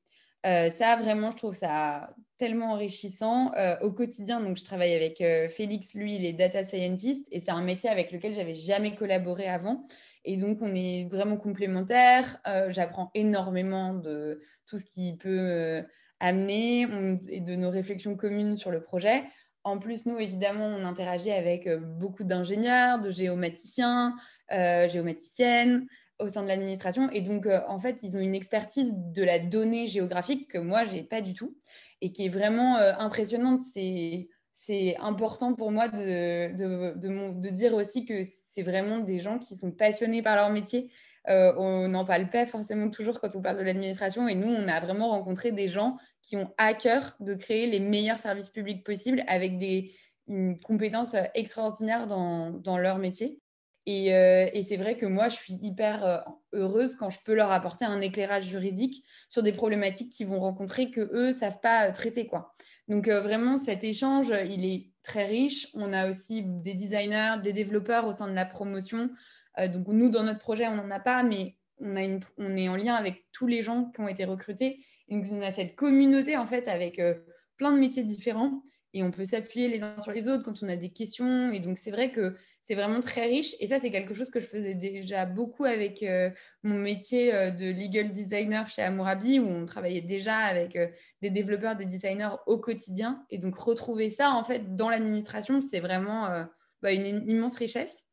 Euh, 0.46 0.70
ça, 0.70 0.96
vraiment, 0.98 1.32
je 1.32 1.38
trouve 1.38 1.56
ça 1.56 2.14
tellement 2.38 2.74
enrichissant 2.74 3.52
euh, 3.56 3.76
au 3.82 3.92
quotidien. 3.92 4.42
Donc, 4.42 4.58
je 4.58 4.64
travaille 4.64 4.94
avec 4.94 5.22
euh, 5.22 5.48
Félix, 5.50 5.96
lui, 5.96 6.16
il 6.16 6.26
est 6.26 6.34
data 6.34 6.68
scientist 6.68 7.26
et 7.32 7.40
c'est 7.40 7.52
un 7.52 7.64
métier 7.64 7.90
avec 7.90 8.12
lequel 8.12 8.34
j'avais 8.34 8.56
jamais 8.56 8.94
collaboré 8.94 9.48
avant. 9.48 9.88
Et 10.26 10.36
donc, 10.38 10.60
on 10.62 10.76
est 10.76 11.08
vraiment 11.10 11.38
complémentaires. 11.38 12.40
J'apprends 12.70 13.12
énormément 13.14 13.94
de 13.94 14.42
tout 14.68 14.78
ce 14.78 14.86
qui 14.86 15.16
peut 15.18 15.84
amener 16.20 16.88
et 17.30 17.42
de 17.42 17.56
nos 17.56 17.70
réflexions 17.70 18.16
communes 18.16 18.58
sur 18.58 18.72
le 18.72 18.82
projet. 18.82 19.24
En 19.64 19.78
plus, 19.78 20.08
nous, 20.08 20.18
évidemment, 20.18 20.66
on 20.66 20.84
interagit 20.84 21.32
avec 21.32 21.70
beaucoup 22.00 22.24
d'ingénieurs, 22.24 23.00
de 23.02 23.12
géomaticiens, 23.12 24.16
géomaticiennes 24.50 25.86
au 26.20 26.30
sein 26.30 26.44
de 26.44 26.48
l'administration. 26.48 27.10
Et 27.12 27.22
donc, 27.22 27.46
euh, 27.46 27.62
en 27.68 27.80
fait, 27.80 28.00
ils 28.04 28.16
ont 28.16 28.20
une 28.20 28.36
expertise 28.36 28.92
de 28.94 29.24
la 29.24 29.40
donnée 29.40 29.88
géographique 29.88 30.52
que 30.52 30.58
moi, 30.58 30.86
je 30.86 30.94
n'ai 30.94 31.04
pas 31.04 31.22
du 31.22 31.34
tout 31.34 31.58
et 32.02 32.12
qui 32.12 32.26
est 32.26 32.30
vraiment 32.30 32.78
euh, 32.78 32.94
impressionnante. 32.98 33.62
C'est, 33.74 34.30
c'est 34.54 34.96
important 34.98 35.54
pour 35.54 35.72
moi 35.72 35.88
de, 35.88 36.56
de, 36.56 37.34
de, 37.34 37.50
dire 37.50 37.74
aussi 37.74 38.06
que 38.06 38.22
c'est 38.50 38.64
vraiment 38.64 39.00
des 39.00 39.20
gens 39.20 39.40
qui 39.40 39.56
sont 39.56 39.72
passionnés 39.72 40.22
par 40.22 40.36
leur 40.36 40.50
métier. 40.50 40.92
Euh, 41.28 41.54
on 41.58 41.88
n'en 41.88 42.06
parle 42.06 42.30
pas 42.30 42.46
forcément 42.46 42.90
toujours 42.90 43.20
quand 43.20 43.36
on 43.36 43.42
parle 43.42 43.58
de 43.58 43.64
l'administration. 43.64 44.28
Et 44.28 44.36
nous, 44.36 44.48
on 44.48 44.68
a 44.68 44.80
vraiment 44.80 45.10
rencontré 45.10 45.52
des 45.52 45.68
gens 45.68 45.98
qui 46.22 46.38
ont 46.38 46.52
à 46.58 46.74
cœur 46.74 47.16
de 47.20 47.34
créer 47.34 47.68
les 47.68 47.80
meilleurs 47.80 48.20
services 48.20 48.50
publics 48.50 48.84
possibles 48.84 49.24
avec 49.28 49.58
des, 49.58 49.92
une 50.28 50.58
compétence 50.60 51.16
extraordinaire 51.34 52.08
dans, 52.08 52.52
dans 52.52 52.78
leur 52.78 53.00
métier. 53.00 53.40
Et, 53.86 54.08
et 54.08 54.62
c'est 54.64 54.78
vrai 54.78 54.98
que 54.98 55.06
moi, 55.06 55.30
je 55.30 55.36
suis 55.36 55.54
hyper 55.62 56.26
heureuse 56.54 56.96
quand 56.96 57.10
je 57.12 57.20
peux 57.24 57.36
leur 57.36 57.52
apporter 57.52 57.86
un 57.86 58.02
éclairage 58.02 58.46
juridique 58.46 59.06
sur 59.30 59.44
des 59.44 59.54
problématiques 59.54 60.12
qu'ils 60.12 60.28
vont 60.28 60.40
rencontrer 60.40 60.90
que 60.90 61.02
eux 61.14 61.34
savent 61.34 61.60
pas 61.62 61.92
traiter. 61.92 62.26
Quoi. 62.26 62.56
Donc 62.88 63.08
vraiment, 63.08 63.58
cet 63.58 63.84
échange, 63.84 64.34
il 64.50 64.66
est 64.66 64.90
très 65.04 65.26
riche. 65.26 65.68
On 65.76 65.94
a 65.94 66.10
aussi 66.10 66.44
des 66.44 66.74
designers, 66.74 67.36
des 67.44 67.54
développeurs 67.54 68.08
au 68.08 68.12
sein 68.12 68.28
de 68.28 68.34
la 68.34 68.46
promotion. 68.46 69.10
donc 69.58 69.88
nous, 69.88 70.10
dans 70.10 70.24
notre 70.24 70.40
projet, 70.40 70.68
on 70.68 70.76
n'en 70.76 70.90
a 70.90 71.00
pas, 71.00 71.22
mais 71.22 71.56
on, 71.80 72.20
on 72.38 72.58
est 72.58 72.70
en 72.70 72.76
lien 72.76 72.96
avec 72.96 73.26
tous 73.32 73.46
les 73.46 73.62
gens 73.62 73.92
qui 73.94 74.02
ont 74.02 74.08
été 74.08 74.26
recrutés. 74.26 74.84
donc 75.10 75.26
on 75.32 75.42
a 75.42 75.52
cette 75.52 75.76
communauté 75.76 76.38
en 76.38 76.48
fait 76.48 76.68
avec 76.68 77.00
plein 77.58 77.72
de 77.72 77.80
métiers 77.80 78.04
différents 78.04 78.64
et 78.96 79.04
on 79.04 79.12
peut 79.12 79.26
s'appuyer 79.26 79.68
les 79.68 79.84
uns 79.84 80.00
sur 80.00 80.14
les 80.14 80.30
autres 80.30 80.46
quand 80.46 80.64
on 80.64 80.70
a 80.70 80.78
des 80.78 80.90
questions. 80.90 81.52
Et 81.52 81.60
donc, 81.60 81.78
c'est 81.78 81.92
vrai 81.92 82.12
que 82.12 82.34
c'est 82.62 82.76
vraiment 82.76 83.02
très 83.02 83.26
riche. 83.26 83.54
Et 83.60 83.68
ça, 83.68 83.78
c'est 83.78 83.92
quelque 83.92 84.14
chose 84.14 84.30
que 84.30 84.40
je 84.40 84.46
faisais 84.46 84.74
déjà 84.74 85.26
beaucoup 85.26 85.66
avec 85.66 86.02
euh, 86.02 86.32
mon 86.64 86.76
métier 86.76 87.36
euh, 87.36 87.52
de 87.52 87.66
legal 87.66 88.14
designer 88.14 88.70
chez 88.70 88.82
Amourabi, 88.84 89.40
où 89.40 89.48
on 89.48 89.66
travaillait 89.66 90.00
déjà 90.00 90.38
avec 90.38 90.78
euh, 90.78 90.88
des 91.22 91.30
développeurs, 91.30 91.76
des 91.76 91.86
designers 91.86 92.38
au 92.48 92.58
quotidien. 92.58 93.26
Et 93.30 93.38
donc, 93.38 93.58
retrouver 93.58 94.10
ça, 94.10 94.32
en 94.32 94.46
fait, 94.46 94.78
dans 94.78 94.90
l'administration, 94.90 95.60
c'est 95.60 95.82
vraiment 95.82 96.46
bah, 96.82 96.94
une 96.94 97.30
immense 97.30 97.58
richesse. 97.58 98.08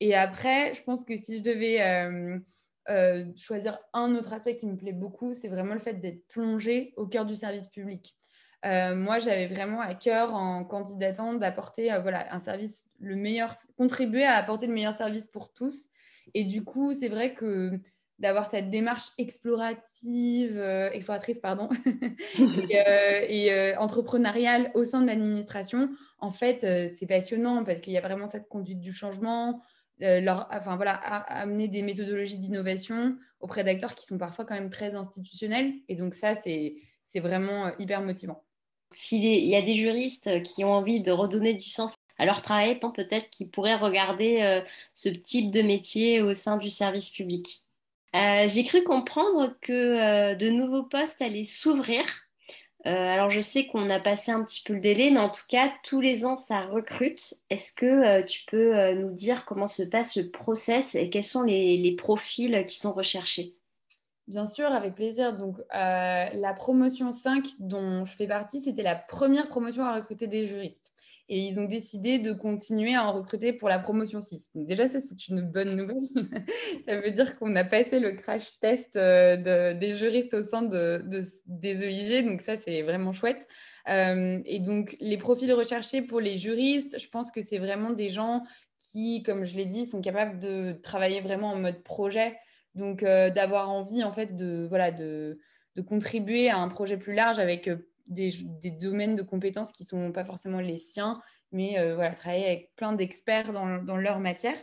Et 0.00 0.14
après, 0.14 0.72
je 0.72 0.82
pense 0.82 1.04
que 1.04 1.14
si 1.14 1.38
je 1.38 1.42
devais 1.42 2.40
choisir 3.36 3.78
un 3.92 4.14
autre 4.14 4.32
aspect 4.32 4.54
qui 4.54 4.66
me 4.66 4.78
plaît 4.78 4.94
beaucoup, 4.94 5.34
c'est 5.34 5.48
vraiment 5.48 5.74
le 5.74 5.80
fait 5.80 6.00
d'être 6.00 6.26
plongé 6.28 6.94
au 6.96 7.06
cœur 7.06 7.26
du 7.26 7.36
service 7.36 7.66
public. 7.66 8.14
Euh, 8.64 8.94
moi, 8.94 9.18
j'avais 9.18 9.48
vraiment 9.48 9.80
à 9.80 9.94
cœur 9.94 10.34
en 10.34 10.64
candidatant 10.64 11.34
d'apporter 11.34 11.92
euh, 11.92 12.00
voilà, 12.00 12.32
un 12.32 12.38
service, 12.38 12.86
le 13.00 13.16
meilleur, 13.16 13.52
contribuer 13.76 14.24
à 14.24 14.36
apporter 14.36 14.66
le 14.66 14.72
meilleur 14.72 14.94
service 14.94 15.26
pour 15.26 15.52
tous. 15.52 15.88
Et 16.34 16.44
du 16.44 16.62
coup, 16.62 16.92
c'est 16.92 17.08
vrai 17.08 17.34
que 17.34 17.72
d'avoir 18.20 18.46
cette 18.46 18.70
démarche 18.70 19.08
explorative, 19.18 20.56
euh, 20.56 20.90
exploratrice 20.90 21.40
pardon, 21.40 21.68
et, 22.38 23.74
entrepreneuriale 23.76 24.70
au 24.74 24.84
sein 24.84 25.00
de 25.00 25.08
l'administration, 25.08 25.90
en 26.18 26.30
fait, 26.30 26.60
c'est 26.94 27.06
passionnant 27.06 27.64
parce 27.64 27.80
qu'il 27.80 27.92
y 27.92 27.98
a 27.98 28.00
vraiment 28.00 28.28
cette 28.28 28.48
conduite 28.48 28.78
du 28.78 28.92
changement, 28.92 29.60
enfin 30.00 30.76
voilà, 30.76 30.92
amener 30.92 31.66
des 31.66 31.82
méthodologies 31.82 32.38
d'innovation 32.38 33.16
auprès 33.40 33.64
d'acteurs 33.64 33.96
qui 33.96 34.06
sont 34.06 34.18
parfois 34.18 34.44
quand 34.44 34.54
même 34.54 34.70
très 34.70 34.94
institutionnels. 34.94 35.72
Et 35.88 35.96
donc 35.96 36.14
ça, 36.14 36.34
c'est 36.36 36.76
vraiment 37.20 37.76
hyper 37.78 38.02
motivant. 38.02 38.44
S'il 38.94 39.24
y 39.24 39.56
a 39.56 39.62
des 39.62 39.74
juristes 39.74 40.42
qui 40.42 40.64
ont 40.64 40.72
envie 40.72 41.00
de 41.00 41.12
redonner 41.12 41.54
du 41.54 41.68
sens 41.68 41.94
à 42.18 42.24
leur 42.24 42.42
travail, 42.42 42.78
peut-être 42.78 43.30
qu'ils 43.30 43.50
pourraient 43.50 43.74
regarder 43.74 44.42
euh, 44.42 44.60
ce 44.94 45.08
type 45.08 45.50
de 45.50 45.62
métier 45.62 46.20
au 46.20 46.34
sein 46.34 46.56
du 46.56 46.68
service 46.68 47.10
public. 47.10 47.62
Euh, 48.14 48.46
j'ai 48.46 48.64
cru 48.64 48.84
comprendre 48.84 49.54
que 49.62 49.72
euh, 49.72 50.34
de 50.34 50.48
nouveaux 50.48 50.84
postes 50.84 51.20
allaient 51.22 51.44
s'ouvrir. 51.44 52.04
alors 52.84 53.30
je 53.30 53.40
sais 53.40 53.66
qu'on 53.66 53.88
a 53.90 54.00
passé 54.00 54.32
un 54.32 54.44
petit 54.44 54.62
peu 54.64 54.74
le 54.74 54.80
délai, 54.80 55.10
mais 55.10 55.20
en 55.20 55.30
tout 55.30 55.46
cas, 55.48 55.72
tous 55.84 56.00
les 56.00 56.24
ans, 56.24 56.36
ça 56.36 56.62
recrute. 56.62 57.34
Est-ce 57.48 57.72
que 57.72 58.22
tu 58.22 58.44
peux 58.46 58.92
nous 58.94 59.12
dire 59.12 59.44
comment 59.44 59.68
se 59.68 59.82
passe 59.82 60.16
le 60.16 60.30
process 60.30 60.94
et 60.94 61.08
quels 61.08 61.24
sont 61.24 61.44
les 61.44 61.94
profils 61.96 62.64
qui 62.66 62.76
sont 62.78 62.92
recherchés? 62.92 63.54
Bien 64.28 64.46
sûr, 64.46 64.66
avec 64.66 64.94
plaisir. 64.94 65.36
Donc, 65.36 65.58
euh, 65.58 65.64
la 65.72 66.54
promotion 66.56 67.10
5 67.10 67.44
dont 67.58 68.04
je 68.04 68.14
fais 68.14 68.26
partie, 68.26 68.60
c'était 68.60 68.82
la 68.82 68.94
première 68.94 69.48
promotion 69.48 69.84
à 69.84 69.94
recruter 69.94 70.28
des 70.28 70.46
juristes. 70.46 70.92
Et 71.28 71.38
ils 71.38 71.58
ont 71.58 71.64
décidé 71.64 72.18
de 72.18 72.32
continuer 72.32 72.94
à 72.94 73.06
en 73.06 73.12
recruter 73.12 73.52
pour 73.52 73.68
la 73.68 73.78
promotion 73.78 74.20
6. 74.20 74.50
Donc 74.54 74.66
déjà, 74.66 74.86
ça, 74.86 75.00
c'est 75.00 75.28
une 75.28 75.40
bonne 75.40 75.74
nouvelle. 75.76 76.02
ça 76.84 77.00
veut 77.00 77.10
dire 77.10 77.38
qu'on 77.38 77.56
a 77.56 77.64
passé 77.64 78.00
le 78.00 78.12
crash 78.12 78.58
test 78.60 78.96
euh, 78.96 79.72
des 79.72 79.92
juristes 79.92 80.34
au 80.34 80.42
sein 80.42 80.62
de, 80.62 81.02
des 81.46 81.82
EIG. 81.82 82.26
Donc 82.26 82.42
ça, 82.42 82.56
c'est 82.56 82.82
vraiment 82.82 83.12
chouette. 83.12 83.48
Euh, 83.88 84.40
et 84.44 84.58
donc, 84.58 84.96
les 85.00 85.16
profils 85.16 85.52
recherchés 85.52 86.02
pour 86.02 86.20
les 86.20 86.36
juristes, 86.36 86.98
je 86.98 87.08
pense 87.08 87.30
que 87.30 87.40
c'est 87.40 87.58
vraiment 87.58 87.90
des 87.90 88.08
gens 88.08 88.42
qui, 88.78 89.22
comme 89.22 89.44
je 89.44 89.56
l'ai 89.56 89.66
dit, 89.66 89.86
sont 89.86 90.00
capables 90.00 90.38
de 90.38 90.72
travailler 90.82 91.20
vraiment 91.20 91.52
en 91.52 91.56
mode 91.56 91.82
projet. 91.82 92.36
Donc, 92.74 93.02
euh, 93.02 93.30
d'avoir 93.30 93.70
envie, 93.70 94.02
en 94.02 94.12
fait, 94.12 94.34
de, 94.36 94.64
voilà, 94.68 94.90
de, 94.90 95.38
de, 95.76 95.82
contribuer 95.82 96.48
à 96.48 96.58
un 96.58 96.68
projet 96.68 96.96
plus 96.96 97.14
large 97.14 97.38
avec 97.38 97.68
euh, 97.68 97.76
des, 98.06 98.32
domaines 98.70 99.14
de 99.14 99.22
compétences 99.22 99.72
qui 99.72 99.82
ne 99.82 99.88
sont 99.88 100.12
pas 100.12 100.24
forcément 100.24 100.60
les 100.60 100.78
siens, 100.78 101.20
mais 101.50 101.78
euh, 101.78 101.94
voilà, 101.94 102.14
travailler 102.14 102.46
avec 102.46 102.74
plein 102.76 102.92
d'experts 102.92 103.52
dans, 103.52 103.82
dans, 103.82 103.96
leur 103.96 104.20
matière. 104.20 104.56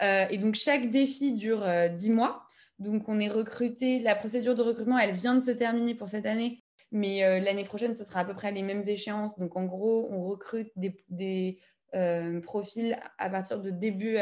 et 0.00 0.38
donc, 0.38 0.54
chaque 0.54 0.90
défi 0.90 1.32
dure 1.32 1.64
10 1.94 2.10
mois. 2.10 2.42
Donc, 2.78 3.08
on 3.08 3.18
est 3.18 3.28
recruté. 3.28 3.98
La 4.00 4.14
procédure 4.14 4.54
de 4.54 4.62
recrutement, 4.62 4.98
elle 4.98 5.16
vient 5.16 5.34
de 5.34 5.40
se 5.40 5.50
terminer 5.50 5.94
pour 5.94 6.10
cette 6.10 6.26
année. 6.26 6.62
Mais 6.92 7.40
l'année 7.40 7.64
prochaine, 7.64 7.94
ce 7.94 8.04
sera 8.04 8.20
à 8.20 8.24
peu 8.26 8.34
près 8.34 8.52
les 8.52 8.62
mêmes 8.62 8.86
échéances. 8.86 9.38
Donc, 9.38 9.56
en 9.56 9.64
gros, 9.64 10.08
on 10.10 10.24
recrute 10.24 10.70
des, 10.76 10.94
des 11.08 11.58
profils 12.42 12.98
à 13.16 13.30
partir 13.30 13.62
de 13.62 13.70
début 13.70 14.18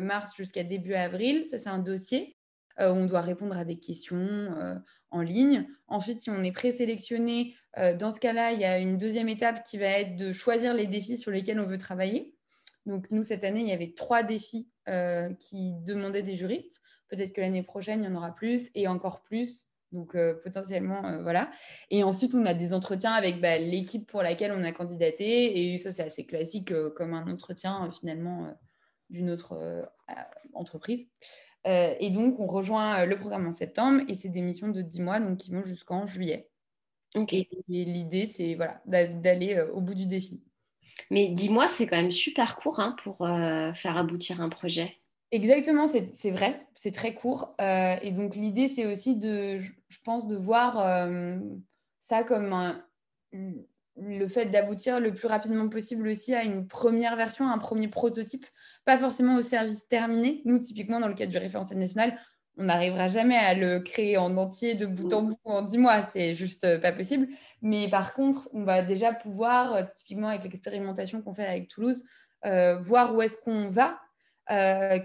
mars 0.00 0.34
jusqu'à 0.36 0.64
début 0.64 0.94
avril. 0.94 1.46
Ça, 1.46 1.58
c'est 1.58 1.68
un 1.68 1.78
dossier. 1.78 2.36
Euh, 2.80 2.92
on 2.92 3.06
doit 3.06 3.20
répondre 3.20 3.56
à 3.56 3.64
des 3.64 3.78
questions 3.78 4.16
euh, 4.18 4.74
en 5.10 5.20
ligne. 5.20 5.66
Ensuite, 5.88 6.20
si 6.20 6.30
on 6.30 6.42
est 6.42 6.52
présélectionné, 6.52 7.54
euh, 7.78 7.96
dans 7.96 8.10
ce 8.10 8.20
cas-là, 8.20 8.52
il 8.52 8.60
y 8.60 8.64
a 8.64 8.78
une 8.78 8.98
deuxième 8.98 9.28
étape 9.28 9.62
qui 9.62 9.78
va 9.78 9.86
être 9.86 10.16
de 10.16 10.32
choisir 10.32 10.74
les 10.74 10.86
défis 10.86 11.18
sur 11.18 11.30
lesquels 11.30 11.60
on 11.60 11.66
veut 11.66 11.78
travailler. 11.78 12.34
Donc, 12.86 13.10
nous, 13.10 13.22
cette 13.22 13.44
année, 13.44 13.60
il 13.60 13.68
y 13.68 13.72
avait 13.72 13.92
trois 13.92 14.22
défis 14.22 14.68
qui 15.38 15.74
demandaient 15.84 16.22
des 16.22 16.34
juristes. 16.34 16.80
Peut-être 17.06 17.32
que 17.32 17.40
l'année 17.40 17.62
prochaine, 17.62 18.02
il 18.02 18.06
y 18.06 18.08
en 18.08 18.16
aura 18.16 18.34
plus 18.34 18.70
et 18.74 18.88
encore 18.88 19.22
plus. 19.22 19.68
Donc, 19.92 20.16
potentiellement, 20.42 21.22
voilà. 21.22 21.50
Et 21.90 22.02
ensuite, 22.02 22.34
on 22.34 22.44
a 22.44 22.54
des 22.54 22.72
entretiens 22.72 23.12
avec 23.12 23.40
bah, 23.40 23.56
l'équipe 23.58 24.10
pour 24.10 24.22
laquelle 24.22 24.50
on 24.50 24.64
a 24.64 24.72
candidaté. 24.72 25.74
Et 25.74 25.78
ça, 25.78 25.92
c'est 25.92 26.02
assez 26.02 26.26
classique 26.26 26.72
comme 26.96 27.14
un 27.14 27.30
entretien, 27.30 27.92
finalement, 27.92 28.52
d'une 29.12 29.30
autre 29.30 29.86
entreprise. 30.54 31.06
Euh, 31.66 31.94
et 32.00 32.10
donc, 32.10 32.40
on 32.40 32.46
rejoint 32.46 33.00
euh, 33.00 33.06
le 33.06 33.18
programme 33.18 33.46
en 33.46 33.52
septembre 33.52 34.02
et 34.08 34.14
c'est 34.14 34.28
des 34.28 34.40
missions 34.40 34.68
de 34.68 34.82
10 34.82 35.00
mois, 35.00 35.20
donc 35.20 35.38
qui 35.38 35.52
vont 35.52 35.62
jusqu'en 35.62 36.06
juillet. 36.06 36.48
Et, 37.30 37.48
l'idée, 37.68 38.26
c'est 38.26 38.54
voilà, 38.54 38.80
d'aller 38.86 39.54
euh, 39.54 39.70
au 39.72 39.80
bout 39.80 39.94
du 39.94 40.06
défi. 40.06 40.42
Mais 41.10 41.28
10 41.28 41.50
mois, 41.50 41.68
c'est 41.68 41.86
quand 41.86 41.96
même 41.96 42.10
super 42.10 42.56
court 42.56 42.80
hein, 42.80 42.96
pour 43.02 43.18
faire 43.18 43.96
aboutir 43.96 44.40
un 44.40 44.48
projet. 44.48 44.96
Exactement, 45.30 45.86
c'est 45.86 46.30
vrai, 46.30 46.66
c'est 46.74 46.92
très 46.92 47.14
court. 47.14 47.54
et 47.58 48.10
donc, 48.12 48.36
l'idée, 48.36 48.68
c'est 48.68 48.86
aussi 48.86 49.16
de, 49.16 49.58
je 49.58 49.98
pense, 50.04 50.26
de 50.26 50.36
voir 50.36 51.08
ça 51.98 52.24
comme 52.24 52.52
un, 52.52 52.84
le 53.96 54.26
fait 54.26 54.46
d'aboutir 54.46 55.00
le 55.00 55.12
plus 55.12 55.26
rapidement 55.26 55.68
possible 55.68 56.08
aussi 56.08 56.34
à 56.34 56.44
une 56.44 56.66
première 56.66 57.16
version, 57.16 57.50
un 57.50 57.58
premier 57.58 57.88
prototype, 57.88 58.46
pas 58.84 58.96
forcément 58.96 59.36
au 59.36 59.42
service 59.42 59.86
terminé. 59.88 60.42
Nous, 60.44 60.58
typiquement, 60.58 61.00
dans 61.00 61.08
le 61.08 61.14
cadre 61.14 61.32
du 61.32 61.38
référentiel 61.38 61.78
national, 61.78 62.18
on 62.58 62.64
n'arrivera 62.64 63.08
jamais 63.08 63.36
à 63.36 63.54
le 63.54 63.80
créer 63.80 64.18
en 64.18 64.36
entier 64.36 64.74
de 64.74 64.86
bout 64.86 65.12
en 65.12 65.22
bout 65.22 65.38
en 65.44 65.62
dix 65.62 65.78
mois, 65.78 66.02
c'est 66.02 66.34
juste 66.34 66.64
euh, 66.64 66.78
pas 66.78 66.92
possible. 66.92 67.28
Mais 67.62 67.88
par 67.88 68.12
contre, 68.14 68.48
on 68.52 68.64
va 68.64 68.82
déjà 68.82 69.12
pouvoir, 69.12 69.74
euh, 69.74 69.82
typiquement 69.94 70.28
avec 70.28 70.44
l'expérimentation 70.44 71.22
qu'on 71.22 71.34
fait 71.34 71.46
avec 71.46 71.68
Toulouse, 71.68 72.04
euh, 72.44 72.78
voir 72.78 73.14
où 73.14 73.22
est-ce 73.22 73.38
qu'on 73.38 73.68
va, 73.68 73.98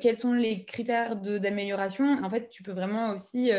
quels 0.01 0.17
sont 0.17 0.33
les 0.33 0.65
critères 0.65 1.15
d'amélioration. 1.15 2.21
En 2.21 2.29
fait, 2.29 2.49
tu 2.49 2.63
peux 2.63 2.73
vraiment 2.73 3.11
aussi 3.11 3.49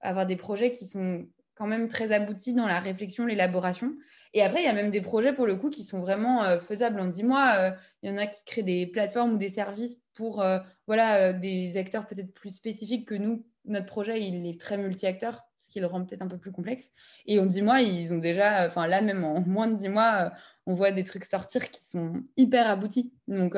avoir 0.00 0.26
des 0.26 0.36
projets 0.36 0.70
qui 0.70 0.84
sont 0.84 1.24
quand 1.60 1.66
même 1.66 1.88
très 1.88 2.10
abouti 2.10 2.54
dans 2.54 2.66
la 2.66 2.80
réflexion, 2.80 3.26
l'élaboration. 3.26 3.92
Et 4.32 4.40
après, 4.40 4.62
il 4.62 4.64
y 4.64 4.68
a 4.68 4.72
même 4.72 4.90
des 4.90 5.02
projets 5.02 5.34
pour 5.34 5.46
le 5.46 5.56
coup 5.56 5.68
qui 5.68 5.84
sont 5.84 6.00
vraiment 6.00 6.42
euh, 6.42 6.58
faisables 6.58 6.98
en 6.98 7.06
10 7.06 7.22
mois. 7.22 7.54
Euh, 7.58 7.70
il 8.02 8.08
y 8.08 8.12
en 8.14 8.16
a 8.16 8.26
qui 8.26 8.42
créent 8.46 8.62
des 8.62 8.86
plateformes 8.86 9.34
ou 9.34 9.36
des 9.36 9.50
services 9.50 9.98
pour 10.14 10.40
euh, 10.40 10.58
voilà, 10.86 11.34
des 11.34 11.76
acteurs 11.76 12.06
peut-être 12.06 12.32
plus 12.32 12.56
spécifiques 12.56 13.06
que 13.06 13.14
nous. 13.14 13.44
Notre 13.66 13.84
projet, 13.84 14.22
il 14.22 14.46
est 14.46 14.58
très 14.58 14.78
multi-acteur, 14.78 15.42
ce 15.60 15.68
qui 15.68 15.80
le 15.80 15.86
rend 15.86 16.02
peut-être 16.02 16.22
un 16.22 16.28
peu 16.28 16.38
plus 16.38 16.50
complexe. 16.50 16.92
Et 17.26 17.38
en 17.38 17.44
10 17.44 17.60
mois, 17.60 17.82
ils 17.82 18.14
ont 18.14 18.18
déjà, 18.18 18.66
enfin 18.66 18.86
là 18.86 19.02
même 19.02 19.22
en 19.22 19.42
moins 19.42 19.68
de 19.68 19.76
10 19.76 19.90
mois, 19.90 20.32
on 20.64 20.72
voit 20.72 20.92
des 20.92 21.04
trucs 21.04 21.26
sortir 21.26 21.68
qui 21.68 21.84
sont 21.84 22.22
hyper 22.38 22.70
aboutis. 22.70 23.12
Donc 23.28 23.54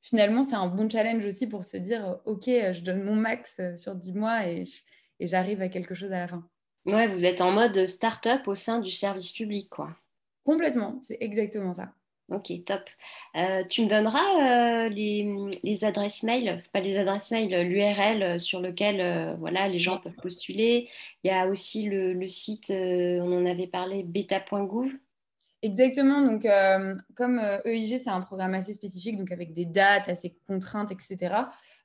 finalement, 0.00 0.44
c'est 0.44 0.54
un 0.54 0.68
bon 0.68 0.88
challenge 0.88 1.24
aussi 1.24 1.48
pour 1.48 1.64
se 1.64 1.76
dire, 1.76 2.20
OK, 2.24 2.44
je 2.46 2.82
donne 2.82 3.02
mon 3.02 3.16
max 3.16 3.60
sur 3.76 3.96
10 3.96 4.12
mois 4.12 4.46
et 4.46 4.62
j'arrive 5.18 5.60
à 5.60 5.68
quelque 5.68 5.96
chose 5.96 6.12
à 6.12 6.20
la 6.20 6.28
fin. 6.28 6.48
Ouais, 6.86 7.06
vous 7.06 7.24
êtes 7.24 7.40
en 7.40 7.52
mode 7.52 7.86
start-up 7.86 8.48
au 8.48 8.54
sein 8.54 8.80
du 8.80 8.90
service 8.90 9.32
public, 9.32 9.68
quoi. 9.70 9.90
Complètement, 10.44 10.98
c'est 11.02 11.18
exactement 11.20 11.72
ça. 11.72 11.92
Ok, 12.28 12.50
top. 12.64 12.80
Euh, 13.36 13.62
tu 13.68 13.82
me 13.82 13.88
donneras 13.88 14.86
euh, 14.86 14.88
les, 14.88 15.84
adresses 15.84 16.22
mail, 16.22 16.62
pas 16.72 16.80
les 16.80 16.96
adresses 16.96 17.30
mail, 17.30 17.50
l'URL 17.68 18.40
sur 18.40 18.60
lequel 18.60 19.00
euh, 19.00 19.34
voilà, 19.38 19.68
les 19.68 19.78
gens 19.78 19.98
peuvent 19.98 20.14
postuler. 20.14 20.88
Il 21.24 21.28
y 21.28 21.30
a 21.30 21.46
aussi 21.46 21.88
le, 21.88 22.28
site, 22.28 22.70
on 22.70 23.32
en 23.32 23.46
avait 23.46 23.66
parlé, 23.66 24.02
beta.gouv. 24.02 24.92
Exactement. 25.62 26.22
Donc, 26.22 26.44
euh, 26.44 26.96
comme 27.14 27.40
EIG, 27.64 27.98
c'est 27.98 28.08
un 28.08 28.22
programme 28.22 28.54
assez 28.54 28.74
spécifique, 28.74 29.18
donc 29.18 29.30
avec 29.30 29.52
des 29.52 29.66
dates, 29.66 30.08
assez 30.08 30.34
contraintes, 30.48 30.90
etc. 30.90 31.34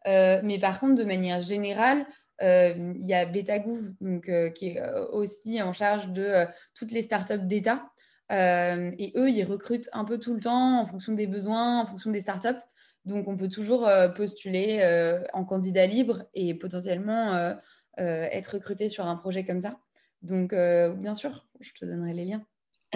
mais 0.05 0.59
par 0.59 0.79
contre, 0.79 0.95
de 0.95 1.03
manière 1.03 1.41
générale, 1.41 2.07
il 2.41 3.05
y 3.05 3.13
a 3.13 3.25
Betagouv, 3.25 3.93
donc, 4.01 4.29
qui 4.53 4.67
est 4.69 4.81
aussi 5.11 5.61
en 5.61 5.73
charge 5.73 6.09
de 6.09 6.45
toutes 6.73 6.91
les 6.91 7.01
startups 7.01 7.45
d'État. 7.45 7.89
et 8.29 9.13
eux, 9.15 9.29
ils 9.29 9.43
recrutent 9.43 9.89
un 9.93 10.03
peu 10.05 10.19
tout 10.19 10.33
le 10.33 10.39
temps 10.39 10.79
en 10.79 10.85
fonction 10.85 11.13
des 11.13 11.27
besoins, 11.27 11.81
en 11.81 11.85
fonction 11.85 12.11
des 12.11 12.19
startups. 12.19 12.59
Donc, 13.05 13.27
on 13.27 13.37
peut 13.37 13.49
toujours 13.49 13.89
postuler 14.15 14.81
en 15.33 15.45
candidat 15.45 15.85
libre 15.85 16.23
et 16.33 16.53
potentiellement 16.53 17.55
être 17.97 18.53
recruté 18.53 18.89
sur 18.89 19.05
un 19.05 19.15
projet 19.15 19.45
comme 19.45 19.61
ça. 19.61 19.79
Donc, 20.21 20.53
bien 20.53 21.15
sûr, 21.15 21.47
je 21.59 21.73
te 21.73 21.85
donnerai 21.85 22.13
les 22.13 22.25
liens. 22.25 22.45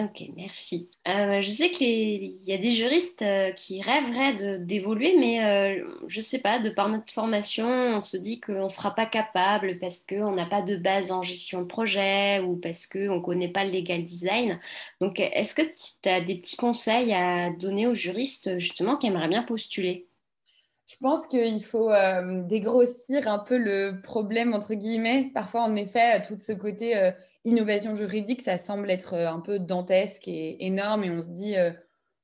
Ok, 0.00 0.22
merci. 0.36 0.88
Euh, 1.06 1.42
je 1.42 1.50
sais 1.50 1.70
qu'il 1.70 2.42
y 2.44 2.52
a 2.54 2.56
des 2.56 2.70
juristes 2.70 3.20
euh, 3.20 3.52
qui 3.52 3.82
rêveraient 3.82 4.58
d'évoluer, 4.58 5.14
mais 5.18 5.44
euh, 5.44 5.86
je 6.08 6.20
ne 6.20 6.22
sais 6.22 6.40
pas, 6.40 6.58
de 6.58 6.70
par 6.70 6.88
notre 6.88 7.12
formation, 7.12 7.66
on 7.68 8.00
se 8.00 8.16
dit 8.16 8.40
qu'on 8.40 8.64
ne 8.64 8.68
sera 8.68 8.94
pas 8.94 9.04
capable 9.04 9.78
parce 9.80 10.06
qu'on 10.06 10.32
n'a 10.32 10.46
pas 10.46 10.62
de 10.62 10.76
base 10.76 11.12
en 11.12 11.22
gestion 11.22 11.60
de 11.60 11.66
projet 11.66 12.40
ou 12.40 12.56
parce 12.56 12.86
qu'on 12.86 13.16
ne 13.16 13.20
connaît 13.20 13.52
pas 13.52 13.64
le 13.64 13.70
legal 13.70 14.02
design. 14.06 14.58
Donc, 15.02 15.20
est-ce 15.20 15.54
que 15.54 15.62
tu 15.62 16.08
as 16.08 16.22
des 16.22 16.36
petits 16.36 16.56
conseils 16.56 17.12
à 17.12 17.50
donner 17.50 17.86
aux 17.86 17.94
juristes 17.94 18.58
justement 18.58 18.96
qui 18.96 19.08
aimeraient 19.08 19.28
bien 19.28 19.42
postuler? 19.42 20.08
Je 20.92 20.96
pense 21.00 21.26
qu'il 21.26 21.64
faut 21.64 21.90
dégrossir 22.44 23.26
un 23.26 23.38
peu 23.38 23.56
le 23.56 24.00
problème, 24.02 24.52
entre 24.52 24.74
guillemets. 24.74 25.30
Parfois, 25.32 25.62
en 25.62 25.74
effet, 25.74 26.20
tout 26.22 26.36
ce 26.36 26.52
côté 26.52 27.12
innovation 27.44 27.96
juridique, 27.96 28.42
ça 28.42 28.58
semble 28.58 28.90
être 28.90 29.14
euh, 29.14 29.30
un 29.30 29.40
peu 29.40 29.58
dantesque 29.58 30.28
et 30.28 30.64
énorme 30.64 31.04
et 31.04 31.10
on 31.10 31.22
se 31.22 31.28
dit, 31.28 31.56
euh, 31.56 31.72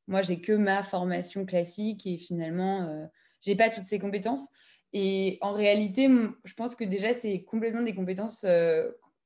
moi, 0.07 0.23
j'ai 0.23 0.41
que 0.41 0.53
ma 0.53 0.83
formation 0.83 1.45
classique 1.45 2.07
et 2.07 2.17
finalement, 2.17 2.89
euh, 2.89 3.05
j'ai 3.41 3.57
pas 3.57 3.71
toutes 3.71 3.87
ces 3.87 3.99
compétences. 3.99 4.47
Et 4.93 5.39
en 5.43 5.53
réalité, 5.53 6.09
je 6.45 6.55
pense 6.55 6.75
que 6.75 6.85
déjà, 6.85 7.13
c'est 7.13 7.43
complètement 7.43 7.83
des 7.83 7.95
compétences 7.95 8.47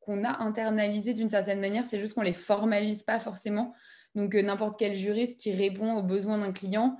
qu'on 0.01 0.25
a 0.25 0.43
internalisées 0.43 1.15
d'une 1.15 1.31
certaine 1.31 1.61
manière, 1.61 1.85
c'est 1.85 2.01
juste 2.01 2.15
qu'on 2.15 2.23
les 2.23 2.33
formalise 2.33 3.05
pas 3.05 3.21
forcément. 3.21 3.73
Donc, 4.17 4.35
n'importe 4.35 4.77
quel 4.77 4.97
juriste 4.97 5.39
qui 5.39 5.53
répond 5.53 5.95
aux 5.95 6.03
besoins 6.03 6.39
d'un 6.39 6.53
client 6.53 6.97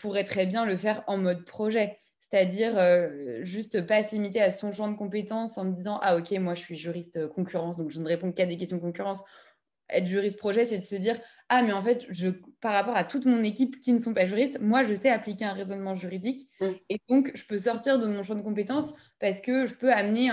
pourrait 0.00 0.24
très 0.24 0.46
bien 0.46 0.64
le 0.64 0.76
faire 0.76 1.02
en 1.06 1.18
mode 1.18 1.44
projet. 1.44 1.98
C'est-à-dire 2.30 2.78
euh, 2.78 3.42
juste 3.42 3.84
pas 3.86 4.04
se 4.04 4.14
limiter 4.14 4.40
à 4.40 4.50
son 4.50 4.70
champ 4.70 4.88
de 4.88 4.96
compétences 4.96 5.58
en 5.58 5.64
me 5.64 5.72
disant 5.72 5.98
ah 6.02 6.16
ok 6.16 6.30
moi 6.38 6.54
je 6.54 6.60
suis 6.60 6.76
juriste 6.76 7.16
euh, 7.16 7.28
concurrence 7.28 7.76
donc 7.76 7.90
je 7.90 8.00
ne 8.00 8.06
réponds 8.06 8.30
qu'à 8.30 8.46
des 8.46 8.56
questions 8.56 8.76
de 8.76 8.82
concurrence. 8.82 9.22
Être 9.88 10.06
juriste 10.06 10.36
projet 10.36 10.64
c'est 10.64 10.78
de 10.78 10.84
se 10.84 10.94
dire 10.94 11.18
ah 11.48 11.62
mais 11.62 11.72
en 11.72 11.82
fait 11.82 12.06
je 12.08 12.28
par 12.60 12.72
rapport 12.72 12.96
à 12.96 13.02
toute 13.02 13.26
mon 13.26 13.42
équipe 13.42 13.80
qui 13.80 13.92
ne 13.92 13.98
sont 13.98 14.14
pas 14.14 14.26
juristes 14.26 14.60
moi 14.60 14.84
je 14.84 14.94
sais 14.94 15.10
appliquer 15.10 15.44
un 15.44 15.52
raisonnement 15.52 15.96
juridique 15.96 16.48
mm. 16.60 16.66
et 16.88 17.00
donc 17.08 17.32
je 17.34 17.44
peux 17.44 17.58
sortir 17.58 17.98
de 17.98 18.06
mon 18.06 18.22
champ 18.22 18.36
de 18.36 18.42
compétences 18.42 18.94
parce 19.18 19.40
que 19.40 19.66
je 19.66 19.74
peux 19.74 19.92
amener 19.92 20.30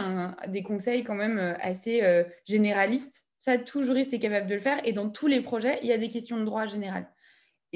des 0.49 0.61
conseils 0.61 1.03
quand 1.03 1.15
même 1.15 1.39
euh, 1.39 1.55
assez 1.59 2.03
généralistes. 2.45 3.25
Ça 3.39 3.57
tout 3.57 3.81
juriste 3.81 4.13
est 4.13 4.19
capable 4.19 4.45
de 4.45 4.53
le 4.53 4.61
faire 4.61 4.79
et 4.85 4.93
dans 4.93 5.09
tous 5.09 5.25
les 5.25 5.41
projets 5.41 5.79
il 5.81 5.87
y 5.87 5.93
a 5.93 5.97
des 5.97 6.09
questions 6.09 6.37
de 6.37 6.45
droit 6.45 6.67
général 6.67 7.07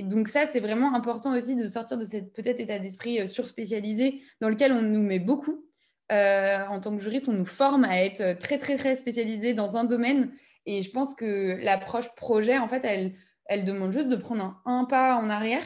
et 0.01 0.03
donc 0.03 0.29
ça, 0.29 0.47
c'est 0.47 0.59
vraiment 0.59 0.95
important 0.95 1.31
aussi 1.37 1.55
de 1.55 1.67
sortir 1.67 1.95
de 1.95 2.03
cet 2.03 2.33
peut-être 2.33 2.59
état 2.59 2.79
d'esprit 2.79 3.21
euh, 3.21 3.27
surspécialisé 3.27 4.23
dans 4.39 4.49
lequel 4.49 4.71
on 4.71 4.81
nous 4.81 5.03
met 5.03 5.19
beaucoup. 5.19 5.63
Euh, 6.11 6.65
en 6.65 6.79
tant 6.79 6.97
que 6.97 7.03
juriste, 7.03 7.29
on 7.29 7.33
nous 7.33 7.45
forme 7.45 7.83
à 7.83 8.03
être 8.03 8.35
très, 8.39 8.57
très, 8.57 8.77
très 8.77 8.95
spécialisé 8.95 9.53
dans 9.53 9.77
un 9.77 9.83
domaine. 9.83 10.31
Et 10.65 10.81
je 10.81 10.89
pense 10.89 11.13
que 11.13 11.55
l'approche 11.63 12.15
projet, 12.15 12.57
en 12.57 12.67
fait, 12.67 12.83
elle, 12.83 13.63
demande 13.63 13.93
juste 13.93 14.07
de 14.07 14.15
prendre 14.15 14.59
un, 14.65 14.85
pas 14.85 15.17
en 15.17 15.29
arrière 15.29 15.63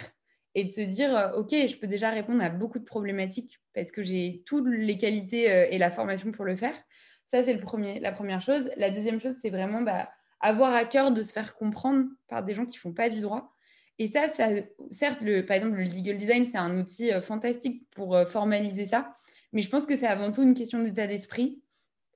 et 0.54 0.65
de 0.65 0.70
se 0.70 0.82
dire, 0.82 1.15
euh, 1.15 1.39
OK, 1.39 1.51
je 1.51 1.77
peux 1.77 1.88
déjà 1.88 2.10
répondre 2.10 2.44
à 2.44 2.50
beaucoup 2.50 2.80
de 2.80 2.84
problématiques 2.84 3.62
parce 3.74 3.89
que 3.89 4.01
j'ai 4.01 4.44
toutes 4.46 4.68
les 4.68 4.98
qualités 4.98 5.46
et 5.72 5.77
la 5.77 5.92
formation 5.92 6.34
pour 6.34 6.44
le 6.44 6.58
faire. 6.58 6.75
Ça, 7.24 7.42
c'est 7.42 7.54
la 7.54 8.12
première 8.12 8.42
chose. 8.42 8.70
La 8.75 8.89
deuxième 8.89 9.22
chose, 9.22 9.36
c'est 9.42 9.50
vraiment 9.50 9.82
bah, 9.82 10.10
avoir 10.42 10.74
à 10.74 10.84
cœur 10.84 11.13
de 11.13 11.24
se 11.24 11.32
faire 11.32 11.56
comprendre 11.56 12.05
par 12.27 12.44
des 12.44 12.53
gens 12.53 12.66
qui 12.66 12.75
ne 12.75 12.81
font 12.81 12.94
pas 12.94 13.10
du 13.10 13.22
droit. 13.22 13.54
Et 13.98 14.08
ça, 14.08 14.27
ça 14.27 14.50
certes, 14.92 15.22
le, 15.22 15.46
par 15.46 15.55
exemple, 15.55 15.77
le 15.77 15.84
legal 15.84 16.18
design, 16.18 16.46
c'est 16.46 16.58
un 16.58 16.77
outil 16.77 17.12
euh, 17.14 17.22
fantastique 17.22 17.90
pour 17.92 18.16
euh, 18.16 18.25
formaliser 18.25 18.86
ça. 18.86 19.16
Mais 19.53 19.62
je 19.62 19.70
pense 19.70 19.86
que 19.86 19.96
c'est 19.96 20.08
avant 20.08 20.31
tout 20.31 20.44
une 20.44 20.53
question 20.53 20.79
d'état 20.81 21.08
d'esprit. 21.08 21.62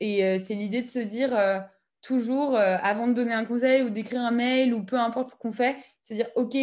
Et 0.01 0.25
euh, 0.25 0.37
c'est 0.43 0.55
l'idée 0.55 0.81
de 0.81 0.87
se 0.87 0.99
dire 0.99 1.37
toujours, 2.01 2.55
avant 2.57 3.07
de 3.07 3.13
donner 3.13 3.33
un 3.33 3.43
conseil 3.43 3.83
ou 3.83 3.89
d'écrire 3.89 4.21
un 4.21 4.31
mail 4.31 4.73
ou 4.73 4.83
peu 4.83 4.97
importe 4.97 5.29
ce 5.29 5.35
qu'on 5.35 5.51
fait, 5.51 5.75
se 6.01 6.13
dire, 6.13 6.27
OK, 6.35 6.55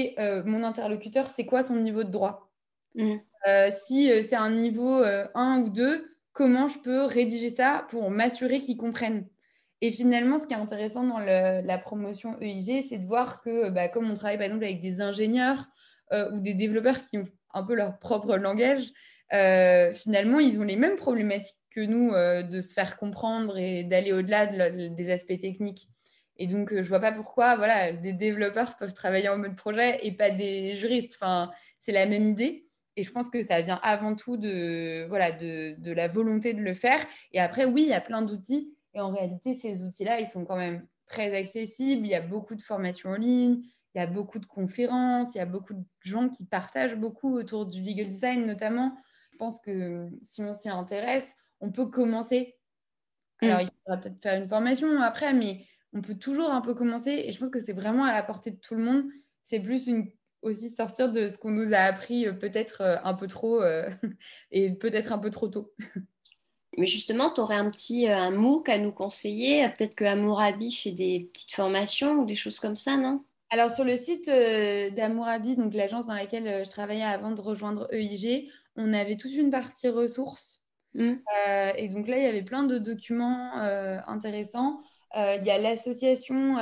mon 0.46 0.62
interlocuteur, 0.62 1.29
c'est 1.29 1.44
quoi 1.44 1.62
son 1.62 1.76
niveau 1.76 2.05
de 2.05 2.11
droit? 2.11 2.50
Mmh. 2.94 3.16
Si 3.70 4.11
c'est 4.22 4.37
un 4.37 4.50
niveau 4.50 5.02
1 5.35 5.61
ou 5.61 5.68
2, 5.68 6.16
comment 6.33 6.68
je 6.68 6.79
peux 6.79 7.05
rédiger 7.05 7.50
ça 7.50 7.87
pour 7.90 8.11
m'assurer 8.11 8.59
qu'il 8.59 8.79
comprenne? 8.79 9.26
Et 9.82 9.90
finalement, 9.90 10.38
ce 10.38 10.46
qui 10.46 10.54
est 10.54 10.58
intéressant 10.58 11.04
dans 11.04 11.18
la 11.18 11.78
promotion 11.78 12.38
EIG, 12.40 12.86
c'est 12.88 12.98
de 12.98 13.06
voir 13.06 13.42
que, 13.42 13.68
bah, 13.68 13.88
comme 13.88 14.10
on 14.10 14.14
travaille 14.14 14.38
par 14.38 14.46
exemple 14.46 14.64
avec 14.64 14.80
des 14.80 15.00
ingénieurs 15.00 15.66
euh, 16.12 16.30
ou 16.32 16.40
des 16.40 16.54
développeurs 16.54 17.02
qui 17.02 17.18
ont 17.18 17.28
un 17.52 17.62
peu 17.62 17.74
leur 17.74 17.98
propre 17.98 18.36
langage, 18.36 18.90
euh, 19.34 19.92
finalement, 19.92 20.40
ils 20.40 20.58
ont 20.58 20.64
les 20.64 20.76
mêmes 20.76 20.96
problématiques 20.96 21.56
que 21.70 21.80
nous 21.80 22.10
euh, 22.12 22.42
de 22.42 22.62
se 22.62 22.72
faire 22.72 22.96
comprendre 22.96 23.58
et 23.58 23.84
d'aller 23.84 24.12
au-delà 24.12 24.46
des 24.46 25.10
aspects 25.10 25.38
techniques. 25.38 25.88
Et 26.38 26.46
donc, 26.46 26.70
je 26.70 26.78
ne 26.78 26.82
vois 26.82 27.00
pas 27.00 27.12
pourquoi 27.12 27.56
voilà, 27.56 27.92
des 27.92 28.12
développeurs 28.12 28.76
peuvent 28.76 28.94
travailler 28.94 29.28
en 29.28 29.38
mode 29.38 29.56
projet 29.56 29.98
et 30.06 30.12
pas 30.12 30.30
des 30.30 30.76
juristes. 30.76 31.16
Enfin, 31.20 31.50
c'est 31.80 31.92
la 31.92 32.06
même 32.06 32.26
idée. 32.28 32.66
Et 32.96 33.02
je 33.02 33.12
pense 33.12 33.28
que 33.28 33.42
ça 33.42 33.60
vient 33.60 33.78
avant 33.82 34.14
tout 34.14 34.38
de, 34.38 35.06
voilà, 35.08 35.32
de, 35.32 35.74
de 35.78 35.92
la 35.92 36.08
volonté 36.08 36.54
de 36.54 36.62
le 36.62 36.72
faire. 36.72 37.00
Et 37.32 37.40
après, 37.40 37.66
oui, 37.66 37.82
il 37.82 37.88
y 37.88 37.94
a 37.94 38.00
plein 38.00 38.22
d'outils 38.22 38.75
et 38.96 39.00
en 39.00 39.12
réalité, 39.12 39.52
ces 39.52 39.82
outils-là, 39.82 40.20
ils 40.20 40.26
sont 40.26 40.46
quand 40.46 40.56
même 40.56 40.87
très 41.04 41.37
accessibles. 41.37 42.06
Il 42.06 42.11
y 42.11 42.14
a 42.14 42.22
beaucoup 42.22 42.54
de 42.54 42.62
formations 42.62 43.11
en 43.11 43.16
ligne, 43.16 43.61
il 43.94 43.98
y 43.98 44.00
a 44.00 44.06
beaucoup 44.06 44.38
de 44.38 44.46
conférences, 44.46 45.35
il 45.35 45.38
y 45.38 45.40
a 45.42 45.46
beaucoup 45.46 45.74
de 45.74 45.85
gens 46.00 46.30
qui 46.30 46.46
partagent 46.46 46.96
beaucoup 46.96 47.37
autour 47.37 47.66
du 47.66 47.82
legal 47.82 48.09
design 48.09 48.46
notamment. 48.46 48.96
Je 49.32 49.37
pense 49.37 49.61
que 49.61 50.09
si 50.22 50.42
on 50.42 50.54
s'y 50.54 50.70
intéresse, 50.70 51.35
on 51.61 51.70
peut 51.70 51.87
commencer. 51.87 52.56
Mm. 53.42 53.46
Alors, 53.46 53.61
il 53.61 53.70
faudra 53.85 54.00
peut-être 54.00 54.22
faire 54.22 54.40
une 54.40 54.48
formation 54.48 55.00
après, 55.02 55.35
mais 55.35 55.66
on 55.92 56.00
peut 56.00 56.14
toujours 56.14 56.50
un 56.50 56.62
peu 56.62 56.74
commencer. 56.74 57.22
Et 57.26 57.32
je 57.32 57.38
pense 57.38 57.50
que 57.50 57.61
c'est 57.61 57.74
vraiment 57.74 58.04
à 58.04 58.14
la 58.14 58.22
portée 58.22 58.50
de 58.50 58.56
tout 58.56 58.76
le 58.76 58.82
monde. 58.82 59.04
C'est 59.42 59.61
plus 59.61 59.87
une 59.87 60.11
aussi 60.40 60.70
sortir 60.70 61.12
de 61.12 61.28
ce 61.28 61.37
qu'on 61.37 61.50
nous 61.50 61.74
a 61.74 61.78
appris 61.78 62.26
euh, 62.26 62.32
peut-être 62.32 62.80
euh, 62.80 62.96
un 63.04 63.14
peu 63.14 63.26
trop 63.26 63.61
euh, 63.62 63.90
et 64.50 64.72
peut-être 64.72 65.12
un 65.12 65.18
peu 65.18 65.28
trop 65.28 65.48
tôt. 65.48 65.74
Mais 66.76 66.86
justement, 66.86 67.30
tu 67.30 67.40
aurais 67.40 67.56
un 67.56 67.70
petit 67.70 68.08
euh, 68.08 68.16
un 68.16 68.30
MOOC 68.30 68.68
à 68.68 68.78
nous 68.78 68.92
conseiller. 68.92 69.66
Peut-être 69.70 69.94
que 69.94 70.04
Amourabi 70.04 70.72
fait 70.72 70.92
des 70.92 71.30
petites 71.32 71.54
formations 71.54 72.20
ou 72.20 72.24
des 72.24 72.36
choses 72.36 72.60
comme 72.60 72.76
ça, 72.76 72.96
non? 72.96 73.24
Alors, 73.50 73.70
sur 73.70 73.84
le 73.84 73.96
site 73.96 74.28
euh, 74.28 74.90
d'Amourabi, 74.90 75.56
donc 75.56 75.72
l'agence 75.72 76.04
dans 76.04 76.14
laquelle 76.14 76.46
euh, 76.46 76.64
je 76.64 76.70
travaillais 76.70 77.04
avant 77.04 77.30
de 77.30 77.40
rejoindre 77.40 77.88
EIG, 77.92 78.50
on 78.76 78.92
avait 78.92 79.16
toute 79.16 79.32
une 79.32 79.50
partie 79.50 79.88
ressources. 79.88 80.62
Mmh. 80.94 81.16
et 81.76 81.88
donc 81.90 82.08
là, 82.08 82.16
il 82.16 82.22
y 82.22 82.26
avait 82.26 82.42
plein 82.42 82.62
de 82.62 82.78
documents 82.78 83.52
intéressants. 84.06 84.78
il 85.14 85.44
y 85.44 85.50
a 85.50 85.58
l'association 85.58 86.56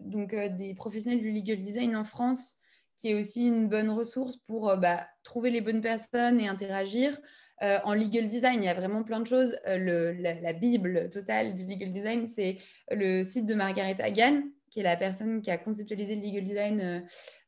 donc 0.00 0.34
des 0.34 0.74
professionnels 0.74 1.20
du 1.20 1.30
legal 1.30 1.62
design 1.62 1.94
en 1.94 2.02
France 2.02 2.56
qui 2.96 3.10
est 3.10 3.14
aussi 3.14 3.46
une 3.46 3.68
bonne 3.68 3.90
ressource 3.90 4.38
pour 4.48 4.76
bah, 4.76 5.06
trouver 5.22 5.50
les 5.50 5.60
bonnes 5.60 5.82
personnes 5.82 6.40
et 6.40 6.48
interagir. 6.48 7.16
Euh, 7.62 7.78
en 7.84 7.92
legal 7.92 8.26
design, 8.26 8.62
il 8.62 8.66
y 8.66 8.68
a 8.68 8.74
vraiment 8.74 9.02
plein 9.02 9.20
de 9.20 9.26
choses. 9.26 9.54
Euh, 9.66 10.14
la, 10.18 10.52
bible 10.52 11.10
totale 11.10 11.54
du 11.54 11.66
legal 11.66 11.92
design, 11.92 12.28
c'est 12.34 12.56
le 12.90 13.22
site 13.22 13.44
de 13.44 13.54
Margaret 13.54 14.00
Hagan, 14.00 14.42
qui 14.70 14.80
est 14.80 14.82
la 14.82 14.96
personne 14.96 15.42
qui 15.42 15.50
a 15.50 15.58
conceptualisé 15.58 16.16
le 16.16 16.22
legal 16.22 16.44
design 16.44 17.04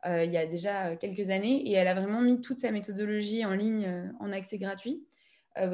euh, 0.07 0.25
il 0.25 0.31
y 0.31 0.37
a 0.37 0.45
déjà 0.45 0.97
quelques 0.97 1.31
années. 1.31 1.67
Et 1.67 1.73
elle 1.73 1.89
a 1.89 1.95
vraiment 1.95 2.21
mis 2.21 2.43
toute 2.43 2.59
sa 2.59 2.71
méthodologie 2.71 3.45
en 3.45 3.53
ligne 3.53 4.13
en 4.21 4.33
accès 4.33 4.59
gratuit. 4.59 5.07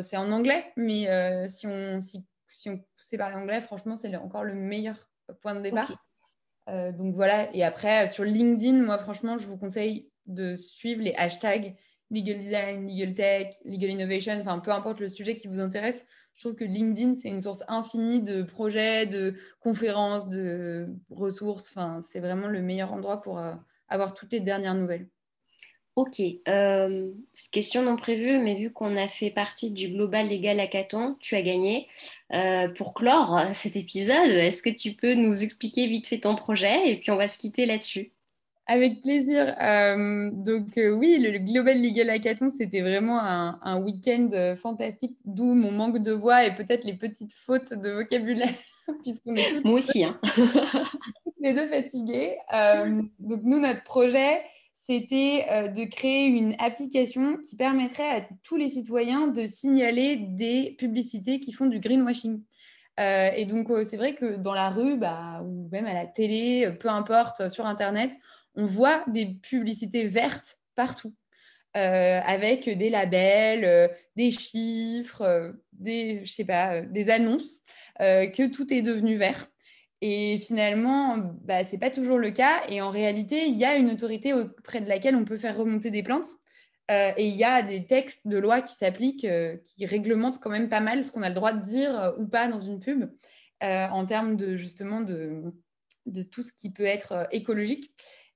c'est 0.02 0.16
en 0.16 0.30
anglais, 0.30 0.72
mais 0.76 1.08
si, 1.48 1.66
on, 1.66 1.98
si, 2.00 2.24
on 2.66 2.80
sait 2.96 3.18
parler 3.18 3.36
anglais, 3.36 3.60
franchement, 3.60 3.96
c'est 3.96 4.14
encore 4.16 4.44
le 4.44 4.54
meilleur 4.54 5.10
point 5.40 5.56
de 5.56 5.62
départ. 5.62 5.92
donc 6.68 7.14
voilà, 7.16 7.52
et 7.54 7.64
après, 7.64 8.06
sur 8.06 8.22
LinkedIn, 8.22 8.84
moi, 8.84 8.98
franchement, 8.98 9.36
je 9.36 9.46
vous 9.46 9.58
conseille 9.58 10.10
de 10.26 10.54
suivre 10.54 11.02
les 11.02 11.14
hashtags 11.14 11.74
legal 12.10 12.38
design, 12.38 12.86
legal 12.86 13.14
tech, 13.14 13.54
legal 13.64 13.90
innovation, 13.90 14.38
enfin 14.40 14.58
peu 14.58 14.70
importe 14.70 15.00
le 15.00 15.10
sujet 15.10 15.34
qui 15.34 15.48
vous 15.48 15.60
intéresse, 15.60 16.04
je 16.38 16.44
trouve 16.44 16.54
que 16.54 16.64
LinkedIn, 16.64 17.16
c'est 17.16 17.28
une 17.28 17.42
source 17.42 17.64
infinie 17.66 18.22
de 18.22 18.44
projets, 18.44 19.06
de 19.06 19.34
conférences, 19.58 20.28
de 20.28 20.86
ressources. 21.10 21.68
Enfin, 21.70 22.00
c'est 22.00 22.20
vraiment 22.20 22.46
le 22.46 22.62
meilleur 22.62 22.92
endroit 22.92 23.20
pour 23.20 23.40
euh, 23.40 23.54
avoir 23.88 24.14
toutes 24.14 24.30
les 24.30 24.38
dernières 24.38 24.76
nouvelles. 24.76 25.08
Ok, 25.96 26.22
euh, 26.46 27.10
question 27.50 27.82
non 27.82 27.96
prévue, 27.96 28.38
mais 28.38 28.54
vu 28.54 28.72
qu'on 28.72 28.96
a 28.96 29.08
fait 29.08 29.30
partie 29.30 29.72
du 29.72 29.88
Global 29.88 30.28
Legal 30.28 30.60
Hackathon, 30.60 31.16
tu 31.18 31.34
as 31.34 31.42
gagné. 31.42 31.88
Euh, 32.32 32.68
pour 32.68 32.94
clore 32.94 33.40
cet 33.52 33.74
épisode, 33.74 34.30
est-ce 34.30 34.62
que 34.62 34.70
tu 34.70 34.92
peux 34.92 35.14
nous 35.14 35.42
expliquer 35.42 35.88
vite 35.88 36.06
fait 36.06 36.20
ton 36.20 36.36
projet 36.36 36.92
et 36.92 37.00
puis 37.00 37.10
on 37.10 37.16
va 37.16 37.26
se 37.26 37.36
quitter 37.36 37.66
là-dessus? 37.66 38.12
Avec 38.70 39.00
plaisir. 39.00 39.56
Euh, 39.62 40.30
donc 40.30 40.72
oui, 40.76 41.18
le 41.18 41.38
Global 41.38 41.80
Legal 41.80 42.10
Hackathon, 42.10 42.50
c'était 42.50 42.82
vraiment 42.82 43.18
un, 43.18 43.80
week-end 43.80 44.28
fantastique, 44.60 45.16
d'où 45.24 45.54
mon 45.54 45.72
manque 45.72 46.02
de 46.02 46.12
voix 46.12 46.44
et 46.44 46.54
peut-être 46.54 46.84
les 46.84 46.92
petites 46.92 47.32
fautes 47.32 47.72
de 47.72 47.92
vocabulaire, 47.92 48.52
puisqu'on 49.02 49.34
est 49.36 49.64
Moi 49.64 49.78
aussi, 49.78 50.04
hein. 50.04 50.20
les 51.40 51.54
deux 51.54 51.66
fatigués. 51.66 52.36
donc 53.18 53.40
nous, 53.42 53.58
notre 53.58 53.84
projet, 53.84 54.42
c'était 54.74 55.70
de 55.74 55.88
créer 55.88 56.26
une 56.26 56.54
application 56.58 57.38
qui 57.38 57.56
permettrait 57.56 58.10
à 58.10 58.28
tous 58.42 58.56
les 58.56 58.68
citoyens 58.68 59.28
de 59.28 59.46
signaler 59.46 60.16
des 60.16 60.76
publicités 60.78 61.40
qui 61.40 61.52
font 61.52 61.66
du 61.66 61.80
greenwashing. 61.80 62.42
et 62.98 63.46
donc, 63.46 63.68
c'est 63.88 63.96
vrai 63.96 64.14
que 64.14 64.36
dans 64.36 64.54
la 64.54 64.68
rue, 64.68 64.98
bah, 64.98 65.40
ou 65.42 65.70
même 65.72 65.86
à 65.86 65.94
la 65.94 66.04
télé, 66.04 66.70
peu 66.78 66.88
importe, 66.88 67.48
sur 67.48 67.64
Internet, 67.64 68.10
on 68.58 68.66
voit 68.66 69.04
des 69.06 69.26
publicités 69.26 70.06
vertes 70.06 70.58
partout, 70.74 71.14
euh, 71.76 72.20
avec 72.24 72.68
des 72.68 72.90
labels, 72.90 73.64
euh, 73.64 73.88
des 74.16 74.32
chiffres, 74.32 75.22
euh, 75.22 75.52
des, 75.72 76.24
des 76.90 77.10
annonces, 77.10 77.60
que 78.00 78.48
tout 78.48 78.72
est 78.74 78.82
devenu 78.82 79.16
vert. 79.16 79.46
Et 80.00 80.38
finalement, 80.38 81.18
bah, 81.44 81.64
ce 81.64 81.72
n'est 81.72 81.78
pas 81.78 81.90
toujours 81.90 82.18
le 82.18 82.30
cas. 82.30 82.62
Et 82.68 82.80
en 82.80 82.90
réalité, 82.90 83.46
il 83.46 83.56
y 83.56 83.64
a 83.64 83.76
une 83.76 83.90
autorité 83.90 84.32
auprès 84.32 84.80
de 84.80 84.88
laquelle 84.88 85.16
on 85.16 85.24
peut 85.24 85.38
faire 85.38 85.56
remonter 85.56 85.90
des 85.90 86.02
plaintes. 86.02 86.28
et 86.90 87.26
il 87.28 87.34
y 87.34 87.44
a 87.44 87.62
des 87.62 87.84
textes 87.86 88.26
de 88.26 88.38
loi 88.38 88.60
qui 88.62 88.72
s'appliquent, 88.72 89.26
qui 89.66 89.86
réglementent 89.86 90.40
quand 90.40 90.50
même 90.50 90.68
pas 90.68 90.80
mal 90.80 91.04
ce 91.04 91.12
qu'on 91.12 91.22
a 91.22 91.28
le 91.28 91.34
droit 91.34 91.52
de 91.52 91.62
dire 91.62 92.14
ou 92.18 92.26
pas 92.26 92.48
dans 92.48 92.60
une 92.60 92.80
pub, 92.80 93.10
en 93.60 94.04
termes 94.06 94.36
de 94.36 94.56
justement 94.56 95.00
de, 95.00 95.42
de 96.08 96.22
tout 96.22 96.42
ce 96.42 96.52
qui 96.52 96.70
peut 96.70 96.84
être 96.84 97.28
écologique. 97.32 97.90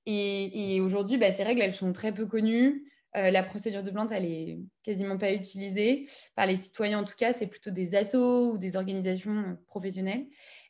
Et, 0.05 0.79
aujourd'hui, 0.81 1.17
bah, 1.17 1.31
ces 1.31 1.43
règles, 1.43 1.61
elles 1.61 1.73
sont 1.73 1.93
très 1.93 2.13
peu 2.13 2.25
connues. 2.25 2.85
Euh, 3.15 3.29
la 3.29 3.43
procédure 3.43 3.83
de 3.83 3.91
plainte, 3.91 4.11
elle 4.11 4.25
est 4.25 4.59
quasiment 4.81 5.17
pas 5.17 5.31
utilisée 5.33 6.07
par 6.35 6.47
les 6.47 6.55
citoyens. 6.55 6.99
En 6.99 7.03
tout 7.03 7.13
cas, 7.17 7.31
c'est 7.31 7.47
plutôt 7.47 7.69
des 7.69 7.95
assos 7.95 8.53
ou 8.53 8.57
des 8.57 8.75
organisations 8.75 9.37
euh, 9.37 9.53
professionnelles. 9.67 10.25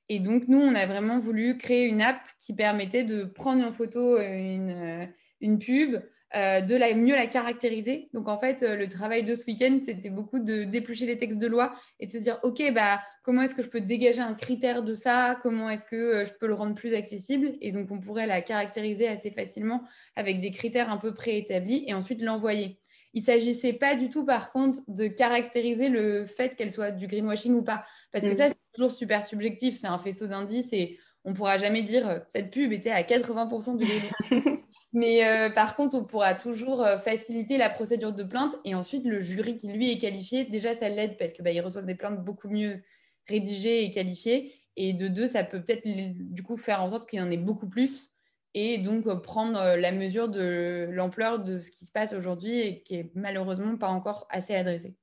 Et 0.09 0.19
donc, 0.19 0.47
nous, 0.49 0.59
on 0.59 0.75
a 0.75 0.85
vraiment 0.85 1.17
voulu 1.17 1.57
créer 1.57 1.85
une 1.85 2.01
app 2.01 2.19
qui 2.37 2.53
permettait 2.53 3.05
de 3.05 3.23
prendre 3.23 3.63
en 3.63 3.71
photo 3.71 4.19
une, 4.19 5.09
une 5.39 5.59
pub, 5.59 6.01
euh, 6.35 6.61
de 6.61 6.75
la, 6.75 6.95
mieux 6.95 7.13
la 7.13 7.27
caractériser. 7.27 8.09
Donc 8.13 8.27
en 8.27 8.39
fait, 8.39 8.63
euh, 8.63 8.75
le 8.75 8.87
travail 8.87 9.23
de 9.23 9.35
ce 9.35 9.45
week-end, 9.45 9.79
c'était 9.85 10.09
beaucoup 10.09 10.39
de 10.39 10.63
déplucher 10.63 11.05
les 11.05 11.15
textes 11.15 11.37
de 11.37 11.45
loi 11.45 11.75
et 11.99 12.07
de 12.07 12.11
se 12.11 12.17
dire, 12.17 12.39
OK, 12.41 12.59
bah, 12.73 13.01
comment 13.21 13.43
est-ce 13.43 13.53
que 13.53 13.61
je 13.61 13.69
peux 13.69 13.81
dégager 13.81 14.21
un 14.21 14.33
critère 14.33 14.81
de 14.81 14.95
ça? 14.95 15.37
Comment 15.43 15.69
est-ce 15.69 15.85
que 15.85 15.95
euh, 15.95 16.25
je 16.25 16.33
peux 16.33 16.47
le 16.47 16.55
rendre 16.55 16.73
plus 16.73 16.95
accessible? 16.95 17.53
Et 17.61 17.71
donc 17.71 17.91
on 17.91 17.99
pourrait 17.99 18.25
la 18.25 18.41
caractériser 18.41 19.07
assez 19.07 19.29
facilement 19.29 19.83
avec 20.15 20.41
des 20.41 20.49
critères 20.49 20.89
un 20.89 20.97
peu 20.97 21.13
préétablis 21.13 21.83
et 21.85 21.93
ensuite 21.93 22.19
l'envoyer. 22.19 22.79
Il 23.13 23.21
ne 23.21 23.25
s'agissait 23.25 23.73
pas 23.73 23.95
du 23.95 24.09
tout, 24.09 24.25
par 24.25 24.51
contre, 24.51 24.79
de 24.87 25.05
caractériser 25.05 25.89
le 25.89 26.25
fait 26.25 26.55
qu'elle 26.55 26.71
soit 26.71 26.89
du 26.89 27.05
greenwashing 27.05 27.53
ou 27.53 27.63
pas. 27.63 27.85
Parce 28.11 28.25
que 28.25 28.31
mm. 28.31 28.35
ça, 28.35 28.47
c'est 28.49 28.55
toujours 28.73 28.91
super 28.91 29.23
subjectif. 29.23 29.75
C'est 29.75 29.85
un 29.85 29.99
faisceau 29.99 30.25
d'indices 30.25 30.69
et 30.71 30.97
on 31.25 31.29
ne 31.29 31.35
pourra 31.35 31.59
jamais 31.59 31.83
dire 31.83 32.23
cette 32.27 32.51
pub 32.51 32.71
était 32.71 32.89
à 32.89 33.03
80% 33.03 33.77
du 33.77 33.85
greenwashing. 33.85 34.62
Mais 34.93 35.25
euh, 35.25 35.49
par 35.49 35.75
contre, 35.75 35.95
on 35.97 36.03
pourra 36.03 36.35
toujours 36.35 36.83
euh, 36.83 36.97
faciliter 36.97 37.57
la 37.57 37.69
procédure 37.69 38.13
de 38.13 38.23
plainte 38.23 38.55
et 38.63 38.75
ensuite 38.75 39.05
le 39.05 39.19
jury 39.19 39.55
qui 39.55 39.67
lui 39.73 39.91
est 39.91 39.97
qualifié, 39.97 40.45
déjà 40.45 40.75
ça 40.75 40.87
l'aide 40.87 41.17
parce 41.17 41.33
que 41.33 41.41
bah, 41.41 41.49
reçoivent 41.63 41.85
des 41.87 41.95
plaintes 41.95 42.23
beaucoup 42.23 42.47
mieux 42.47 42.83
rédigées 43.27 43.83
et 43.83 43.89
qualifiées. 43.89 44.53
Et 44.75 44.93
de 44.93 45.07
deux, 45.07 45.27
ça 45.27 45.43
peut 45.43 45.63
peut-être 45.63 45.83
du 45.85 46.43
coup 46.43 46.57
faire 46.57 46.81
en 46.81 46.89
sorte 46.89 47.09
qu'il 47.09 47.19
y 47.19 47.21
en 47.21 47.31
ait 47.31 47.37
beaucoup 47.37 47.67
plus 47.67 48.11
et 48.53 48.77
donc 48.77 49.07
euh, 49.07 49.15
prendre 49.15 49.75
la 49.75 49.91
mesure 49.91 50.29
de 50.29 50.87
l'ampleur 50.91 51.39
de 51.39 51.59
ce 51.59 51.71
qui 51.71 51.85
se 51.85 51.91
passe 51.91 52.13
aujourd'hui 52.13 52.59
et 52.59 52.83
qui 52.83 52.95
est 52.95 53.11
malheureusement 53.15 53.77
pas 53.77 53.89
encore 53.89 54.27
assez 54.29 54.53
adressé. 54.55 54.95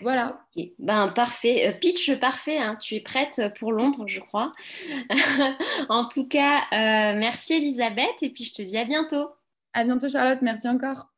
Voilà. 0.00 0.40
Ben, 0.78 1.08
parfait. 1.08 1.68
Euh, 1.68 1.72
pitch 1.78 2.14
parfait. 2.18 2.58
Hein. 2.58 2.76
Tu 2.76 2.96
es 2.96 3.00
prête 3.00 3.40
pour 3.58 3.72
Londres, 3.72 4.06
je 4.06 4.20
crois. 4.20 4.52
en 5.88 6.06
tout 6.06 6.26
cas, 6.26 6.58
euh, 6.72 7.18
merci 7.18 7.54
Elisabeth 7.54 8.22
et 8.22 8.30
puis 8.30 8.44
je 8.44 8.54
te 8.54 8.62
dis 8.62 8.76
à 8.76 8.84
bientôt. 8.84 9.30
À 9.72 9.84
bientôt 9.84 10.08
Charlotte. 10.08 10.42
Merci 10.42 10.68
encore. 10.68 11.08